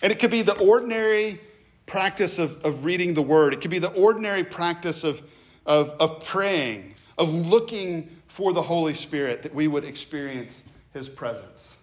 And 0.01 0.11
it 0.11 0.19
could 0.19 0.31
be 0.31 0.41
the 0.41 0.57
ordinary 0.59 1.39
practice 1.85 2.39
of, 2.39 2.63
of 2.63 2.85
reading 2.85 3.13
the 3.13 3.21
word, 3.21 3.53
it 3.53 3.61
could 3.61 3.71
be 3.71 3.79
the 3.79 3.91
ordinary 3.93 4.43
practice 4.43 5.03
of, 5.03 5.21
of, 5.65 5.89
of 5.99 6.23
praying, 6.23 6.95
of 7.17 7.33
looking 7.33 8.09
for 8.27 8.53
the 8.53 8.61
Holy 8.61 8.93
Spirit 8.93 9.43
that 9.43 9.53
we 9.53 9.67
would 9.67 9.83
experience 9.83 10.63
his 10.93 11.09
presence. 11.09 11.77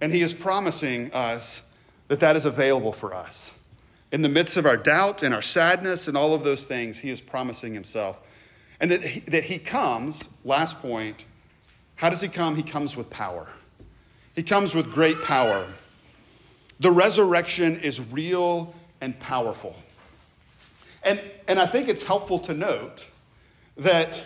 And 0.00 0.12
he 0.12 0.22
is 0.22 0.32
promising 0.32 1.12
us 1.12 1.62
that 2.08 2.20
that 2.20 2.36
is 2.36 2.44
available 2.44 2.92
for 2.92 3.14
us. 3.14 3.54
In 4.10 4.22
the 4.22 4.28
midst 4.28 4.56
of 4.56 4.66
our 4.66 4.76
doubt 4.76 5.22
and 5.22 5.34
our 5.34 5.42
sadness 5.42 6.08
and 6.08 6.16
all 6.16 6.34
of 6.34 6.44
those 6.44 6.64
things, 6.64 6.98
he 6.98 7.10
is 7.10 7.20
promising 7.20 7.72
himself. 7.72 8.20
And 8.80 8.90
that 8.90 9.02
he, 9.02 9.20
that 9.20 9.44
he 9.44 9.58
comes, 9.58 10.28
last 10.44 10.80
point, 10.82 11.24
how 11.94 12.10
does 12.10 12.20
he 12.20 12.28
come? 12.28 12.56
He 12.56 12.62
comes 12.62 12.96
with 12.96 13.08
power. 13.10 13.48
He 14.34 14.42
comes 14.42 14.74
with 14.74 14.92
great 14.92 15.22
power. 15.22 15.66
The 16.80 16.90
resurrection 16.90 17.78
is 17.80 18.00
real 18.00 18.74
and 19.00 19.18
powerful. 19.18 19.76
And, 21.04 21.20
and 21.46 21.58
I 21.58 21.66
think 21.66 21.88
it's 21.88 22.02
helpful 22.02 22.38
to 22.40 22.54
note 22.54 23.08
that 23.76 24.24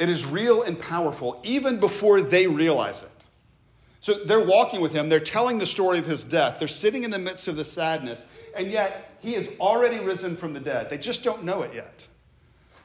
it 0.00 0.08
is 0.08 0.26
real 0.26 0.62
and 0.62 0.78
powerful 0.78 1.40
even 1.44 1.78
before 1.78 2.20
they 2.20 2.46
realize 2.46 3.02
it. 3.02 3.10
So 4.00 4.14
they're 4.24 4.44
walking 4.44 4.80
with 4.80 4.92
him, 4.92 5.10
they're 5.10 5.20
telling 5.20 5.58
the 5.58 5.66
story 5.66 5.98
of 5.98 6.06
his 6.06 6.24
death, 6.24 6.58
they're 6.58 6.68
sitting 6.68 7.04
in 7.04 7.10
the 7.10 7.18
midst 7.18 7.48
of 7.48 7.56
the 7.56 7.64
sadness, 7.64 8.26
and 8.56 8.68
yet 8.68 9.14
he 9.20 9.34
has 9.34 9.48
already 9.60 10.00
risen 10.00 10.36
from 10.36 10.54
the 10.54 10.60
dead. 10.60 10.88
They 10.88 10.96
just 10.96 11.22
don't 11.22 11.44
know 11.44 11.62
it 11.62 11.74
yet. 11.74 12.08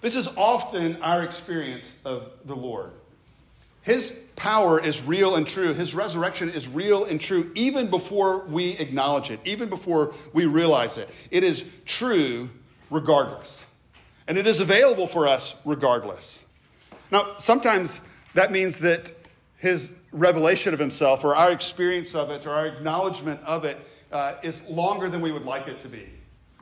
This 0.02 0.18
is 0.18 0.28
often 0.38 1.02
our 1.02 1.24
experience 1.24 1.98
of 2.06 2.30
the 2.44 2.56
Lord. 2.56 2.92
His 3.82 4.20
power 4.36 4.80
is 4.80 5.04
real 5.04 5.36
and 5.36 5.48
true. 5.48 5.74
His 5.74 5.96
resurrection 5.96 6.50
is 6.50 6.68
real 6.68 7.06
and 7.06 7.22
true 7.22 7.52
even 7.56 7.88
before 7.90 8.40
we 8.46 8.72
acknowledge 8.72 9.32
it, 9.32 9.40
even 9.46 9.70
before 9.70 10.14
we 10.34 10.46
realize 10.46 10.98
it. 10.98 11.10
It 11.32 11.44
is 11.44 11.64
true 11.86 12.50
regardless. 12.90 13.66
And 14.28 14.38
it 14.38 14.48
is 14.48 14.60
available 14.60 15.08
for 15.08 15.28
us 15.28 15.56
regardless. 15.66 16.45
Now, 17.12 17.36
sometimes 17.38 18.02
that 18.34 18.52
means 18.52 18.80
that 18.80 19.12
his 19.58 19.98
revelation 20.12 20.74
of 20.74 20.80
himself 20.80 21.24
or 21.24 21.36
our 21.36 21.52
experience 21.52 22.16
of 22.16 22.30
it 22.30 22.46
or 22.46 22.52
our 22.52 22.68
acknowledgement 22.68 23.42
of 23.44 23.66
it 23.66 23.78
uh, 24.12 24.36
is 24.44 24.68
longer 24.70 25.10
than 25.10 25.22
we 25.22 25.32
would 25.32 25.46
like 25.46 25.68
it 25.68 25.80
to 25.82 25.88
be. 25.88 26.08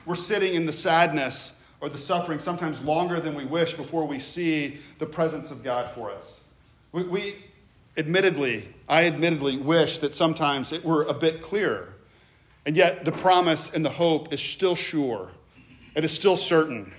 We're 0.06 0.14
sitting 0.14 0.54
in 0.54 0.66
the 0.66 0.72
sadness 0.72 1.60
or 1.80 1.88
the 1.88 1.98
suffering 1.98 2.38
sometimes 2.38 2.80
longer 2.80 3.20
than 3.20 3.34
we 3.34 3.44
wish 3.44 3.74
before 3.74 4.06
we 4.06 4.18
see 4.18 4.78
the 4.98 5.06
presence 5.06 5.50
of 5.50 5.62
God 5.62 5.90
for 5.90 6.10
us. 6.10 6.44
We, 6.92 7.02
we 7.04 7.36
admittedly, 7.96 8.68
I 8.88 9.06
admittedly 9.06 9.56
wish 9.56 9.98
that 9.98 10.14
sometimes 10.14 10.72
it 10.72 10.84
were 10.84 11.04
a 11.04 11.14
bit 11.14 11.42
clearer. 11.42 11.94
And 12.66 12.76
yet 12.76 13.04
the 13.04 13.12
promise 13.12 13.72
and 13.72 13.84
the 13.84 13.90
hope 13.90 14.32
is 14.32 14.40
still 14.40 14.74
sure. 14.74 15.30
It 15.94 16.04
is 16.04 16.12
still 16.12 16.36
certain 16.36 16.92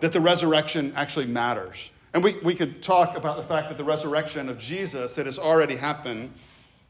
that 0.00 0.12
the 0.12 0.20
resurrection 0.20 0.92
actually 0.96 1.26
matters. 1.26 1.90
And 2.14 2.22
we, 2.22 2.38
we 2.42 2.54
could 2.54 2.82
talk 2.82 3.16
about 3.16 3.36
the 3.36 3.42
fact 3.42 3.68
that 3.68 3.78
the 3.78 3.84
resurrection 3.84 4.48
of 4.48 4.58
Jesus 4.58 5.14
that 5.14 5.26
has 5.26 5.38
already 5.38 5.76
happened 5.76 6.32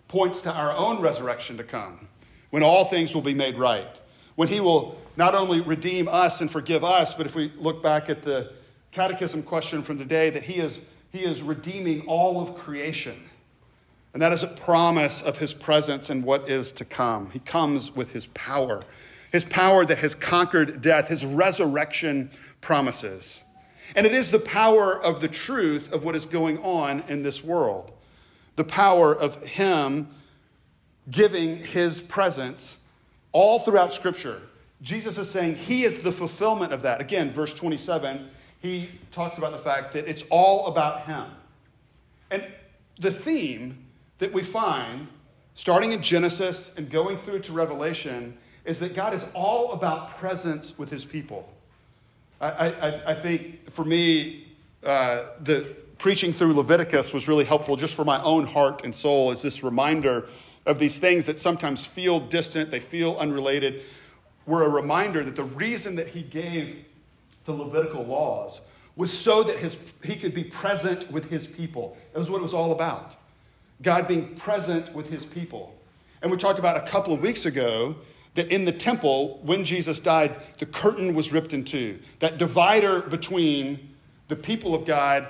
points 0.09 0.43
to 0.43 0.53
our 0.53 0.77
own 0.77 1.01
resurrection 1.01 1.57
to 1.57 1.65
come, 1.65 2.09
when 2.51 2.63
all 2.63 2.87
things 2.87 3.15
will 3.15 3.23
be 3.23 3.35
made 3.35 3.57
right, 3.57 4.01
when 4.35 4.49
he 4.49 4.61
will 4.61 4.99
not 5.17 5.35
only 5.35 5.61
redeem 5.61 6.09
us 6.09 6.41
and 6.41 6.51
forgive 6.51 6.83
us, 6.83 7.15
but 7.15 7.27
if 7.27 7.35
we 7.35 7.53
look 7.57 7.83
back 7.83 8.11
at 8.11 8.23
the 8.23 8.53
catechism 8.91 9.43
question 9.43 9.83
from 9.83 9.99
today, 9.99 10.31
that 10.31 10.43
he 10.43 10.55
is, 10.55 10.81
he 11.13 11.25
is 11.25 11.43
redeeming 11.43 12.03
all 12.07 12.41
of 12.41 12.57
creation. 12.57 13.17
And 14.13 14.21
that 14.21 14.33
is 14.33 14.43
a 14.43 14.49
promise 14.49 15.23
of 15.23 15.39
his 15.39 15.55
presence 15.55 16.11
and 16.11 16.25
what 16.25 16.49
is 16.49 16.73
to 16.73 16.85
come. 16.85 17.31
He 17.31 17.39
comes 17.39 17.95
with 17.95 18.13
his 18.13 18.27
power, 18.27 18.83
his 19.31 19.45
power 19.45 19.87
that 19.87 19.99
has 19.99 20.15
conquered 20.15 20.83
death, 20.83 21.09
his 21.09 21.25
resurrection 21.25 22.31
promises. 22.61 23.43
And 23.95 24.07
it 24.07 24.13
is 24.13 24.31
the 24.31 24.39
power 24.39 25.01
of 25.01 25.21
the 25.21 25.29
truth 25.29 25.93
of 25.93 26.05
what 26.05 26.17
is 26.17 26.25
going 26.25 26.59
on 26.59 27.05
in 27.09 27.23
this 27.23 27.45
world. 27.45 27.93
The 28.57 28.65
power 28.65 29.15
of 29.15 29.43
Him 29.45 30.09
giving 31.11 31.57
His 31.57 32.01
presence 32.01 32.79
all 33.33 33.61
throughout 33.61 33.93
Scripture. 33.93 34.43
Jesus 34.83 35.19
is 35.19 35.31
saying 35.31 35.57
He 35.57 35.83
is 35.83 36.01
the 36.01 36.13
fulfillment 36.13 36.73
of 36.73 36.83
that. 36.83 37.01
Again, 37.01 37.31
verse 37.31 37.55
27, 37.55 38.29
he 38.61 38.89
talks 39.11 39.39
about 39.39 39.53
the 39.53 39.59
fact 39.59 39.93
that 39.95 40.09
it's 40.09 40.25
all 40.31 40.69
about 40.69 41.07
Him. 41.07 41.25
And 42.31 42.47
the 42.99 43.11
theme 43.11 43.87
that 44.19 44.33
we 44.33 44.43
find, 44.43 45.09
starting 45.55 45.93
in 45.93 46.01
Genesis 46.01 46.79
and 46.79 46.89
going 46.89 47.17
through 47.19 47.41
to 47.41 47.53
Revelation, 47.53 48.39
is 48.65 48.79
that 48.79 48.95
God 48.95 49.15
is 49.15 49.27
all 49.35 49.73
about 49.73 50.17
presence 50.17 50.79
with 50.79 50.91
His 50.91 51.05
people. 51.05 51.53
I, 52.43 52.71
I, 52.71 53.03
I 53.13 53.15
think 53.15 53.71
for 53.71 53.85
me, 53.85 54.49
uh, 54.85 55.27
the 55.45 55.77
preaching 55.99 56.33
through 56.33 56.55
Leviticus 56.55 57.15
was 57.15 57.29
really 57.29 57.45
helpful 57.45 57.77
just 57.77 57.95
for 57.95 58.05
my 58.05 58.21
own 58.23 58.45
heart 58.45 58.85
and 58.85 58.93
soul 58.93 59.31
as 59.31 59.41
this 59.41 59.63
reminder 59.63 60.27
of 60.67 60.81
these 60.81 60.99
things 60.99 61.25
that 61.27 61.39
sometimes 61.39 61.87
feel 61.87 62.19
distant, 62.19 62.71
they 62.71 62.81
feel 62.81 63.17
unrelated, 63.19 63.83
were 64.47 64.65
a 64.65 64.69
reminder 64.69 65.23
that 65.23 65.37
the 65.37 65.45
reason 65.45 65.95
that 65.95 66.09
he 66.09 66.23
gave 66.23 66.85
the 67.45 67.53
Levitical 67.53 68.05
laws 68.05 68.61
was 68.97 69.17
so 69.17 69.45
that 69.45 69.59
his, 69.59 69.77
he 70.03 70.17
could 70.17 70.35
be 70.35 70.45
present 70.45 71.11
with 71.13 71.31
his 71.31 71.47
people. 71.47 71.97
That 72.13 72.19
was 72.19 72.29
what 72.29 72.39
it 72.39 72.43
was 72.43 72.55
all 72.55 72.73
about. 72.73 73.15
God 73.83 74.09
being 74.09 74.35
present 74.35 74.93
with 74.93 75.09
his 75.09 75.25
people. 75.25 75.75
And 76.21 76.31
we 76.31 76.37
talked 76.37 76.59
about 76.59 76.77
a 76.77 76.83
couple 76.91 77.15
of 77.15 77.21
weeks 77.21 77.47
ago 77.47 77.95
that 78.35 78.51
in 78.51 78.65
the 78.65 78.73
temple, 78.73 79.41
when 79.43 79.65
Jesus 79.65 80.01
died, 80.01 80.35
the 80.59 80.67
curtain 80.67 81.15
was 81.15 81.33
ripped 81.33 81.53
in 81.53 81.65
two. 81.65 81.99
That 82.21 82.39
divider 82.39 83.03
between 83.03 83.91
the 84.29 84.37
people 84.37 84.75
of 84.75 84.87
God 84.87 85.29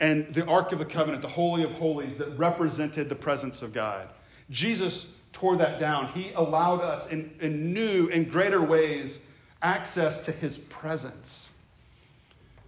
and 0.00 0.28
the 0.28 0.46
Ark 0.46 0.72
of 0.72 0.78
the 0.78 0.84
Covenant, 0.84 1.22
the 1.22 1.28
Holy 1.28 1.62
of 1.62 1.72
Holies, 1.72 2.18
that 2.18 2.28
represented 2.36 3.08
the 3.08 3.14
presence 3.14 3.62
of 3.62 3.72
God. 3.72 4.08
Jesus 4.50 5.16
tore 5.32 5.56
that 5.56 5.80
down. 5.80 6.08
He 6.08 6.32
allowed 6.34 6.80
us 6.80 7.10
in, 7.10 7.32
in 7.40 7.72
new 7.72 8.10
and 8.12 8.30
greater 8.30 8.62
ways 8.62 9.24
access 9.62 10.20
to 10.26 10.32
his 10.32 10.58
presence. 10.58 11.50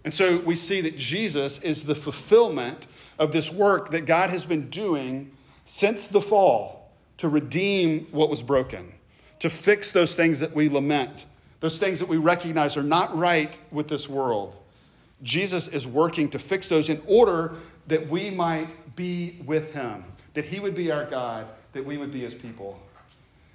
And 0.03 0.13
so 0.13 0.39
we 0.39 0.55
see 0.55 0.81
that 0.81 0.97
Jesus 0.97 1.61
is 1.61 1.83
the 1.83 1.95
fulfillment 1.95 2.87
of 3.19 3.31
this 3.31 3.51
work 3.51 3.91
that 3.91 4.05
God 4.05 4.29
has 4.29 4.45
been 4.45 4.69
doing 4.69 5.31
since 5.65 6.07
the 6.07 6.21
fall 6.21 6.91
to 7.17 7.27
redeem 7.27 8.07
what 8.11 8.29
was 8.29 8.41
broken 8.41 8.94
to 9.39 9.49
fix 9.49 9.91
those 9.91 10.15
things 10.15 10.39
that 10.39 10.55
we 10.55 10.69
lament, 10.69 11.25
those 11.59 11.77
things 11.77 11.99
that 11.99 12.07
we 12.07 12.17
recognize 12.17 12.77
are 12.77 12.83
not 12.83 13.15
right 13.15 13.59
with 13.71 13.87
this 13.87 14.07
world. 14.07 14.55
Jesus 15.23 15.67
is 15.67 15.87
working 15.87 16.29
to 16.29 16.39
fix 16.39 16.67
those 16.67 16.89
in 16.89 17.01
order 17.07 17.55
that 17.87 18.07
we 18.09 18.29
might 18.29 18.75
be 18.95 19.41
with 19.45 19.73
him, 19.73 20.03
that 20.33 20.45
he 20.45 20.59
would 20.59 20.75
be 20.75 20.91
our 20.91 21.05
God, 21.05 21.47
that 21.73 21.85
we 21.85 21.97
would 21.97 22.11
be 22.11 22.21
his 22.21 22.33
people. 22.33 22.79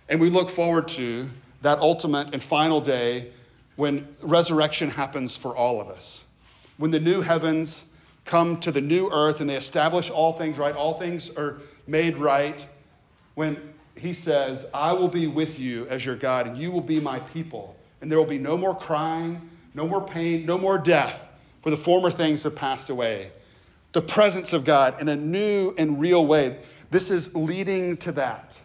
And 0.08 0.20
we 0.20 0.30
look 0.30 0.48
forward 0.48 0.88
to 0.88 1.28
that 1.62 1.78
ultimate 1.78 2.32
and 2.32 2.42
final 2.42 2.80
day 2.80 3.30
when 3.76 4.08
resurrection 4.20 4.90
happens 4.90 5.36
for 5.36 5.56
all 5.56 5.80
of 5.80 5.88
us. 5.88 6.24
When 6.76 6.90
the 6.90 7.00
new 7.00 7.20
heavens 7.20 7.86
come 8.24 8.58
to 8.60 8.72
the 8.72 8.80
new 8.80 9.10
earth 9.10 9.40
and 9.40 9.48
they 9.48 9.56
establish 9.56 10.10
all 10.10 10.32
things 10.32 10.58
right, 10.58 10.74
all 10.74 10.94
things 10.94 11.30
are 11.36 11.58
made 11.86 12.16
right. 12.16 12.66
When 13.34 13.72
he 13.96 14.12
says, 14.12 14.66
I 14.72 14.92
will 14.92 15.08
be 15.08 15.26
with 15.26 15.58
you 15.58 15.86
as 15.88 16.04
your 16.04 16.16
God, 16.16 16.46
and 16.46 16.56
you 16.56 16.70
will 16.70 16.80
be 16.80 17.00
my 17.00 17.20
people. 17.20 17.76
And 18.00 18.10
there 18.10 18.18
will 18.18 18.24
be 18.24 18.38
no 18.38 18.56
more 18.56 18.74
crying, 18.74 19.50
no 19.74 19.86
more 19.86 20.02
pain, 20.02 20.46
no 20.46 20.56
more 20.56 20.78
death, 20.78 21.28
for 21.62 21.70
the 21.70 21.76
former 21.76 22.10
things 22.10 22.42
have 22.44 22.56
passed 22.56 22.88
away. 22.88 23.30
The 23.92 24.02
presence 24.02 24.52
of 24.52 24.64
God 24.64 25.00
in 25.00 25.08
a 25.08 25.16
new 25.16 25.74
and 25.76 26.00
real 26.00 26.26
way. 26.26 26.58
This 26.90 27.10
is 27.10 27.34
leading 27.34 27.96
to 27.98 28.12
that. 28.12 28.58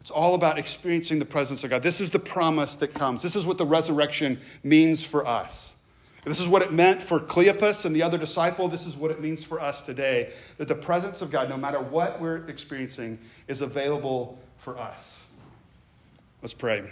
It's 0.00 0.10
all 0.10 0.34
about 0.34 0.58
experiencing 0.58 1.18
the 1.18 1.24
presence 1.24 1.64
of 1.64 1.70
God. 1.70 1.82
This 1.82 2.00
is 2.00 2.10
the 2.10 2.18
promise 2.18 2.76
that 2.76 2.92
comes. 2.92 3.22
This 3.22 3.36
is 3.36 3.46
what 3.46 3.56
the 3.56 3.64
resurrection 3.64 4.38
means 4.62 5.02
for 5.02 5.26
us. 5.26 5.73
This 6.24 6.40
is 6.40 6.48
what 6.48 6.62
it 6.62 6.72
meant 6.72 7.02
for 7.02 7.20
Cleopas 7.20 7.84
and 7.84 7.94
the 7.94 8.02
other 8.02 8.16
disciple. 8.16 8.68
This 8.68 8.86
is 8.86 8.96
what 8.96 9.10
it 9.10 9.20
means 9.20 9.44
for 9.44 9.60
us 9.60 9.82
today 9.82 10.32
that 10.56 10.68
the 10.68 10.74
presence 10.74 11.20
of 11.20 11.30
God, 11.30 11.50
no 11.50 11.56
matter 11.56 11.80
what 11.80 12.20
we're 12.20 12.46
experiencing, 12.48 13.18
is 13.46 13.60
available 13.60 14.38
for 14.56 14.78
us. 14.78 15.22
Let's 16.40 16.54
pray. 16.54 16.84